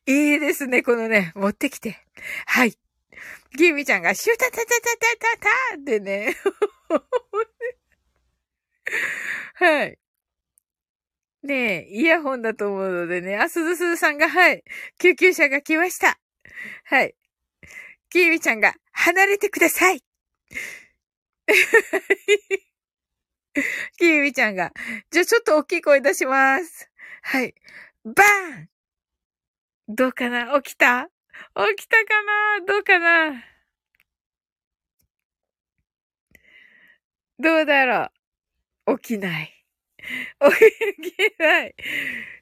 [0.05, 1.97] いいですね、このね、持ってきて。
[2.45, 2.73] はい。
[3.57, 4.77] きみちゃんが、シュタタタタタ
[5.37, 6.35] タタってね。
[9.55, 9.97] はい。
[11.43, 13.37] ねえ、イヤホンだと思うのでね。
[13.37, 14.63] あ、すずすずさんが、はい。
[14.99, 16.19] 救急車が来ました。
[16.85, 17.15] はい。
[18.09, 20.03] キーミちゃんが、離れてください。
[23.97, 24.71] キーミちゃんが、
[25.11, 26.89] じゃあちょっと大きい声出します。
[27.21, 27.53] はい。
[28.03, 28.69] バーン
[29.87, 30.59] どうかな？
[30.61, 31.09] 起きた？
[31.77, 32.23] 起きたか
[32.59, 32.65] な？
[32.65, 33.43] どうかな？
[37.39, 38.09] どうだろ
[38.87, 38.97] う？
[38.99, 39.49] 起きない。
[40.03, 41.75] 起きない。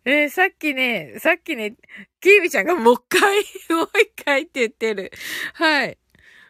[0.05, 1.75] えー、さっきね、さっきね、
[2.19, 3.37] キービちゃんがもう一回、
[3.75, 5.11] もう一回って言ってる。
[5.53, 5.97] はい。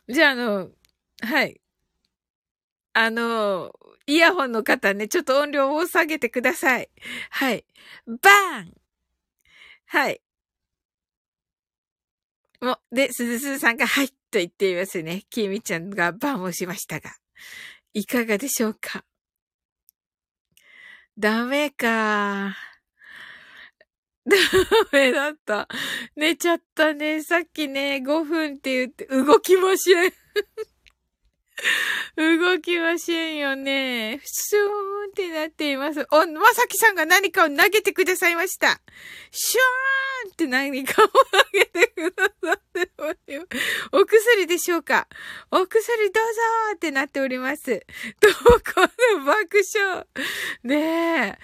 [0.08, 0.72] じゃあ、あの、
[1.22, 1.60] はい。
[2.94, 3.72] あの、
[4.06, 6.90] イヤホンの方ね、ちょっと音量を下げてください。
[7.30, 7.66] はい。
[8.08, 8.74] バーン
[9.86, 10.22] はい。
[12.62, 15.24] もう、で、すずすずさんが、はいと言っていますね。
[15.30, 17.12] きみちゃんがバーンをしましたが。
[17.94, 19.04] いかがでしょうか？
[21.18, 22.56] ダメか。
[24.26, 24.38] ダ
[24.94, 25.68] メだった。
[26.16, 27.22] 寝ちゃったね。
[27.24, 30.14] さっきね、5分って言って動きません。
[32.18, 34.18] 動きませんよね。
[34.18, 34.70] ふしゅーん
[35.10, 36.08] ってなっています。
[36.12, 38.82] お、まさきさんが何かを投げてくださいました。
[39.32, 41.14] シューンって何かを投
[41.54, 43.48] げてくださっております。
[43.92, 45.08] お薬でしょうか
[45.52, 47.86] お薬どうぞーってなっております。
[48.20, 48.82] どこ
[49.18, 50.06] の爆笑。
[50.64, 51.38] ね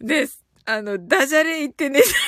[0.00, 0.04] え。
[0.04, 0.47] です。
[0.70, 2.06] あの、ダジャレ言って寝た。
[2.06, 2.26] ダジャ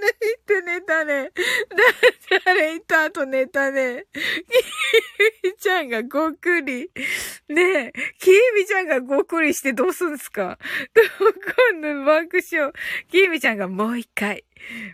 [0.00, 1.30] レ言って寝たね。
[1.34, 1.76] ダ
[2.38, 4.06] ジャレ言った後寝たね。
[4.14, 6.90] キーミちゃんがごっくり。
[7.50, 10.58] ねえ、キーミちゃんがごっくりしてどうすんすか？
[11.70, 12.72] 今度爆笑？
[13.10, 14.44] キーミちゃんがもう一回。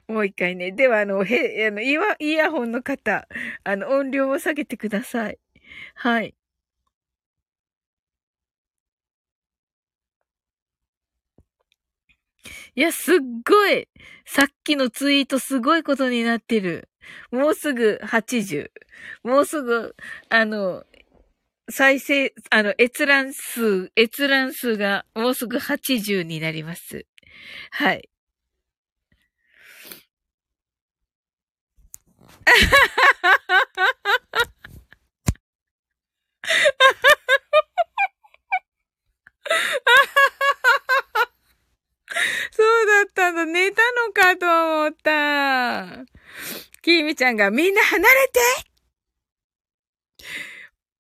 [0.09, 0.73] もう一回ね。
[0.73, 1.93] では、あの、へ、あの、イ
[2.33, 3.29] ヤホンの方、
[3.63, 5.39] あの、音量を下げてください。
[5.95, 6.35] はい。
[12.75, 13.89] いや、すっごい
[14.25, 16.89] さっきのツイートすごいことになってる。
[17.31, 18.71] もうすぐ80。
[19.25, 19.95] もうすぐ、
[20.31, 20.85] あの、
[21.71, 27.07] 再生、あの、閲覧数、閲覧数がもうすぐ80になります。
[27.73, 28.09] はい。
[42.51, 43.47] そうだったんだ。
[43.47, 46.05] 寝たのかと思った。
[46.83, 48.41] きーみちゃんがみんな離れて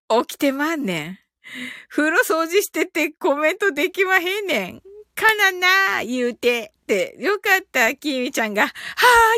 [0.09, 1.19] 起きてまんねん。
[1.89, 4.83] 風呂掃除しててコメントできまへんねん。
[5.15, 5.53] かな
[5.99, 6.73] な言うて。
[6.83, 8.73] って、よかった、きみちゃんが、はー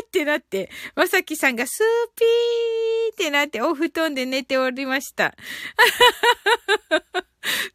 [0.05, 1.85] ってなって、まさきさんがスー
[2.17, 5.33] ピーってなってお布団で寝ておりました。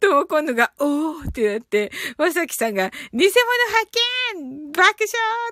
[0.00, 3.38] とも今度が、おーってなって、まさきさんが、偽物発
[4.34, 4.96] 見爆笑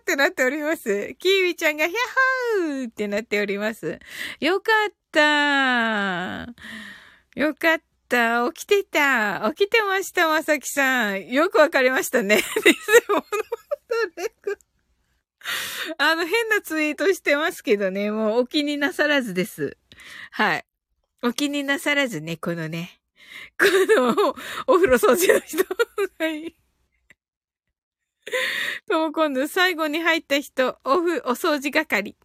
[0.00, 1.14] ってなっております。
[1.18, 1.98] キーウィちゃんが、ヒャッ
[2.66, 3.98] ホーってなっております。
[4.40, 6.48] よかった
[7.34, 8.51] よかったた。
[8.52, 9.52] 起きてた。
[9.55, 11.28] 起きてました、まさきさん。
[11.28, 12.40] よくわかりましたね。
[15.98, 19.76] あの、変なツイートしてますけどね、もうお気になさらずです。
[20.30, 20.64] はい。
[21.22, 23.01] お気になさらずね、このね、
[23.59, 23.66] こ
[23.97, 24.35] の、
[24.66, 25.64] お風呂掃除の人。
[26.18, 26.55] はい。
[28.89, 32.16] とも今度最後に入った人、おふ、お掃除係。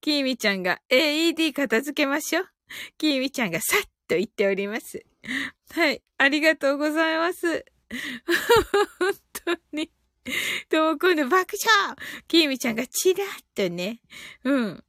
[0.00, 2.48] きーみちゃんが AED 片付けましょう。
[2.96, 5.04] きーみちゃんがさっと言っております。
[5.72, 6.02] はい。
[6.16, 7.64] ありがとうございます。
[8.98, 9.12] 本
[9.44, 9.90] 当に。
[10.68, 11.56] とも今度爆
[11.86, 14.00] 笑きーみちゃんがチラッとね。
[14.44, 14.84] うん。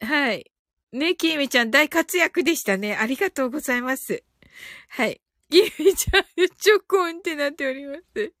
[0.00, 0.50] はい。
[0.92, 2.96] ね、きーみちゃん大活躍でしたね。
[2.96, 4.22] ありがとうございます。
[4.88, 5.20] はい。
[5.50, 6.24] きーみちゃん、
[6.56, 8.32] ちょこんってなっております。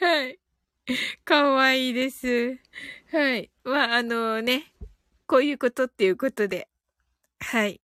[0.00, 0.38] はい。
[1.24, 2.58] かわいいです。
[3.12, 3.50] はい。
[3.64, 4.72] まあ、あのね、
[5.26, 6.68] こういうことっていうことで。
[7.40, 7.80] はい。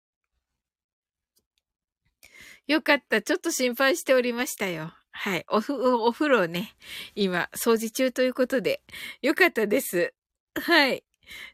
[2.66, 3.22] よかった。
[3.22, 4.92] ちょっと心配しておりましたよ。
[5.10, 5.44] はい。
[5.50, 6.74] おふ、お風呂ね、
[7.14, 8.82] 今、掃除中ということで、
[9.20, 10.14] よかったです。
[10.54, 11.04] はい。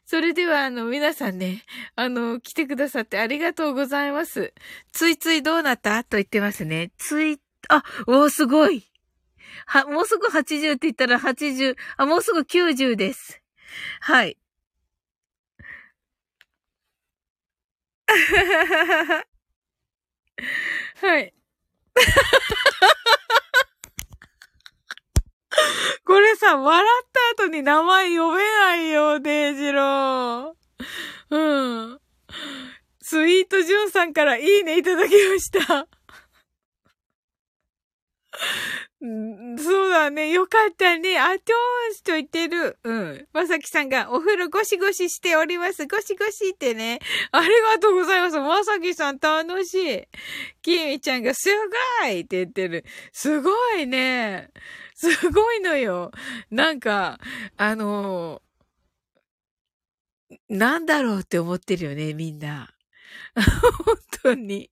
[0.05, 1.63] それでは、あの、皆さんね、
[1.95, 4.53] あの、来てくださってありがとうございます。
[4.91, 6.03] ついついどうなった？
[6.03, 6.91] と言ってますね。
[6.97, 8.89] つい、あ、おー、すごい。
[9.67, 13.41] は、もうすぐ80って言ったら80、あ、もうすぐ90です。
[14.01, 14.37] はい。
[21.01, 21.33] はい。
[26.05, 26.87] これさ、笑っ
[27.35, 30.53] た後に名前呼べないよ、デイジロー。
[31.29, 31.99] うん。
[33.01, 35.87] スイートジュンさんからいいねいただきました。
[39.01, 40.29] そうだね。
[40.31, 41.17] よかったね。
[41.17, 42.77] あとーしと言ってる。
[42.83, 43.27] うん。
[43.31, 45.87] まさきさんがお風呂ゴシゴシしております。
[45.87, 46.99] ゴシゴシってね。
[47.31, 48.37] ありがとうございます。
[48.37, 50.03] まさきさん楽しい。
[50.61, 51.49] きみちゃんがす
[52.01, 52.83] ごいって言ってる。
[53.13, 54.49] すごいね。
[54.95, 56.11] すごいのよ。
[56.51, 57.19] なんか、
[57.55, 58.41] あの、
[60.49, 62.69] なんだろうって思ってるよね、みんな。
[63.85, 64.69] 本当に。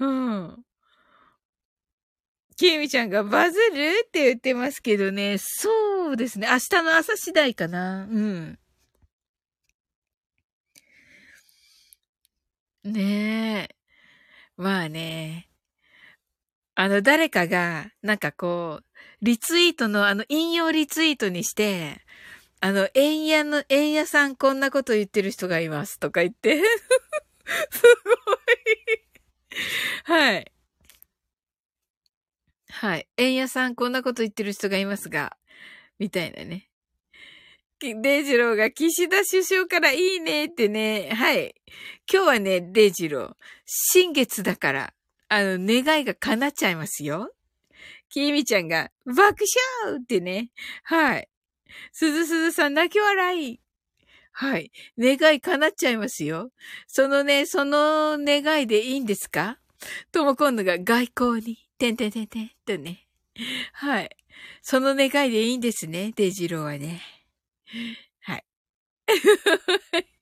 [0.00, 0.64] うん。
[2.56, 5.36] きみちゃんがバズるって言ってますけどね。
[5.38, 6.48] そうですね。
[6.50, 8.06] 明日の朝次第かな。
[8.10, 8.58] うん。
[12.84, 13.76] ねえ。
[14.56, 15.48] まあね。
[16.74, 18.84] あの、誰かが、なんかこう、
[19.22, 22.02] リツイートの、あの、引用リツイートにして、
[22.60, 26.56] あの、円屋の、円屋さんこんなこと言ってる人がいますとか言って
[27.70, 28.65] すごい
[30.16, 30.52] はい。
[32.70, 33.06] はい。
[33.18, 35.36] 円屋さんこんなこと言ってる人がいますが、
[35.98, 36.70] みたいなね。
[37.80, 41.10] デイジローが岸田首相からいいねってね。
[41.12, 41.54] はい。
[42.10, 43.34] 今日はね、デイジロー、
[43.66, 44.94] 新月だから、
[45.28, 47.34] あの、願いが叶っちゃいますよ。
[48.08, 49.44] きみちゃんが、爆
[49.84, 50.50] 笑ってね。
[50.84, 51.28] はい。
[51.92, 53.60] すずすずさん泣き笑い。
[54.32, 54.72] はい。
[54.98, 56.52] 願い叶っちゃいますよ。
[56.86, 59.58] そのね、その願いでいいんですか？
[60.12, 63.06] とも今度が外交に、てんてんてんてんとね。
[63.72, 64.16] はい。
[64.62, 67.02] その願いでいいんですね、デジローはね。
[68.20, 68.44] はい。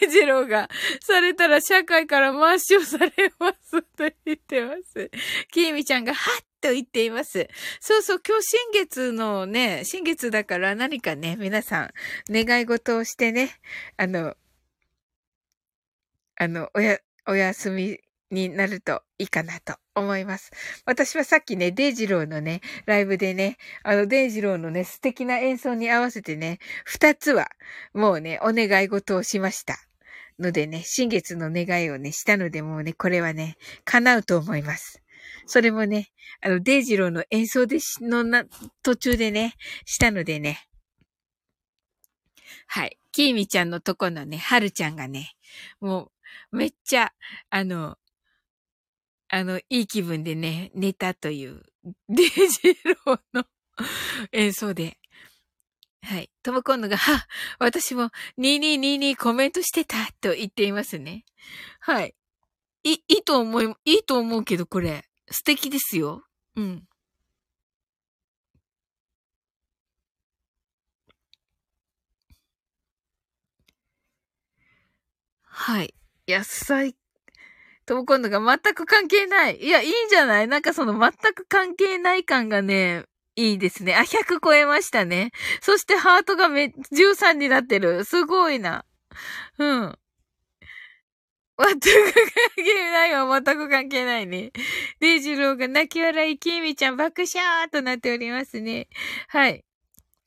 [0.00, 0.68] デジローが
[1.00, 5.10] されたら社会から回しをされますと言ってます。
[5.50, 7.48] キーミちゃんがはっと言っています。
[7.80, 11.90] そうそう、今日新月のね、新月だから何かね、皆さん
[12.30, 13.50] 願い事をしてね、
[13.96, 14.34] あの、
[16.36, 17.98] あの、おや、お休み
[18.30, 20.50] になるといいかなと思います。
[20.84, 27.48] 私はさっきね、デイジローのね、ライブでね、あの、デイジローのね、素敵な演奏に合わせてね、二つは、
[27.92, 29.76] もうね、お願い事をしました。
[30.38, 35.00] のでね、新月の願いをね、したので、もうね、これはね、叶うと思います。
[35.46, 36.08] それもね、
[36.40, 38.44] あの、デイジローの演奏でし、のな、
[38.82, 40.66] 途中でね、したのでね。
[42.66, 42.98] はい。
[43.12, 45.34] キーミちゃんのとこのね、はるちゃんがね、
[45.80, 46.10] もう、
[46.52, 47.12] めっちゃ、
[47.50, 47.98] あの、
[49.28, 51.62] あの、いい気分でね、寝たという、
[52.08, 53.44] デイジローの
[54.32, 54.98] 演奏で。
[56.02, 56.30] はい。
[56.42, 57.26] トムコンヌが、は、
[57.58, 61.24] 私も2222コメントしてたと言っていますね。
[61.80, 62.14] はい。
[62.84, 65.08] い、いいと思い、いいと思うけど、これ。
[65.30, 66.24] 素敵ですよ。
[66.56, 66.86] うん。
[75.42, 75.94] はい。
[76.26, 76.96] 野菜
[77.86, 79.58] トムコンヌが全く関係ない。
[79.58, 80.48] いや、いいんじゃない？
[80.48, 83.04] なんかその全く関係ない感がね、
[83.36, 83.94] いいですね。
[83.94, 85.32] あ、100超えましたね。
[85.60, 88.04] そしてハートがめ、13になってる。
[88.04, 88.86] すごいな。
[89.58, 89.98] うん。
[91.58, 91.82] 全く関
[92.56, 93.42] 係ないわ。
[93.42, 94.50] 全く関係ないね。
[95.00, 98.88] デイジローが泣き笑い、キミちゃん爆笑となっておりますね。
[99.28, 99.62] はい。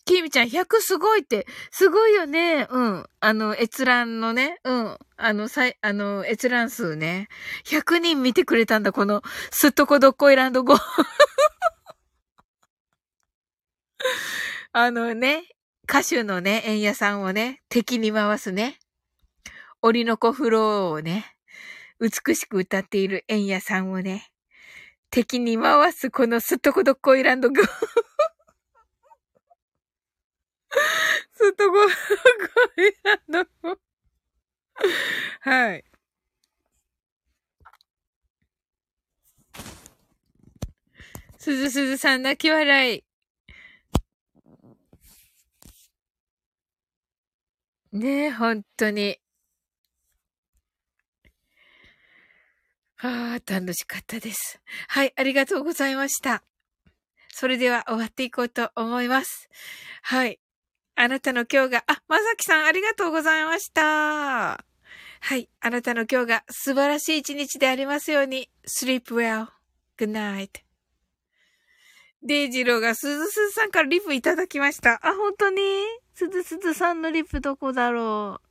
[0.06, 2.68] キミちゃん100すごいって、すごいよね。
[2.70, 2.97] うん。
[3.20, 4.98] あの、閲覧のね、うん。
[5.18, 7.30] あの、さい、あの、閲覧数ね。
[7.66, 10.78] 100人見てくれたんだ、この、すっとこどっこいランド5。
[14.74, 15.48] あのね、
[15.90, 18.78] 歌手のね、円屋さんをね、敵に回すね。
[19.82, 21.26] 折の子フローをね、
[22.00, 24.30] 美しく歌っている円屋さんをね、
[25.10, 27.54] 敵に回すこのすっとこどっこいランド5。
[31.38, 32.94] すっとこ、こい
[33.32, 33.78] なの。
[35.42, 35.84] はい。
[41.38, 43.04] すずすずさん泣き笑い。
[47.94, 49.20] ねえ、本当に。
[52.96, 54.60] はあ、楽しかったです。
[54.88, 56.44] はい、ありがとうございました。
[57.32, 59.50] それでは終わっていこうと思います。
[60.02, 60.40] はい。
[61.00, 63.84] あなたの今日が、あ、まさきさんありがとうございました。
[63.84, 64.58] は
[65.36, 65.48] い。
[65.62, 68.50] あなたの今日が素晴らしい一日でありますように。
[68.68, 69.50] sleep well.
[69.96, 70.64] good night.
[72.24, 75.00] デイジローがすずすずさんからリプいただきました。
[75.04, 75.62] あ、本当に？
[76.16, 78.48] すずすずさんのリプどこだろう？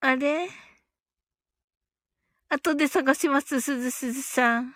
[0.00, 0.48] あれ？
[2.50, 4.74] 後で探します、すずすずさん。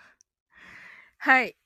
[1.19, 1.57] はい。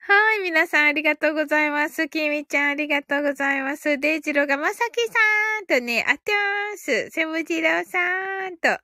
[0.00, 2.08] はい、皆さんありがとうございます。
[2.08, 3.98] きみちゃんありがとうございます。
[3.98, 5.12] デイジローがまさきさ
[5.62, 7.10] んとね、あってます。
[7.10, 8.78] セムジローさんと。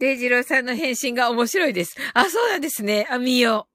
[0.00, 1.96] デイジローさんの返信が面白いです。
[2.14, 3.06] あ、そうなんですね。
[3.08, 3.68] あ、みよ。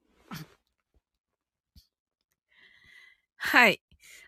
[3.36, 3.83] はい。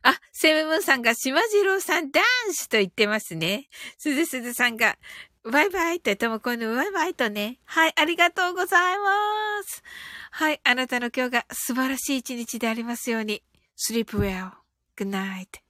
[0.06, 3.68] あ、セムムーンさんが島次郎さんダンスと言ってますね。
[3.98, 4.96] すずすずさんが、
[5.42, 7.58] バイバイって、ともこのバイバイとね。
[7.64, 9.82] はい、ありがとうございます。
[10.30, 13.42] はい、あなたの今日が素晴らしい一日でありますように。
[13.76, 14.50] sleep well.
[14.96, 15.60] good night.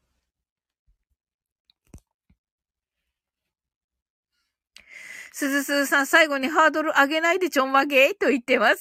[5.32, 8.80] すずすずさん、最後にハードル上げないでちょんまげと言ってます。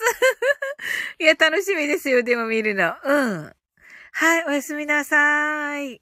[1.19, 2.93] いや、楽しみですよ、でも見るの。
[3.03, 3.55] うん。
[4.17, 6.01] はい、おやすみなさい。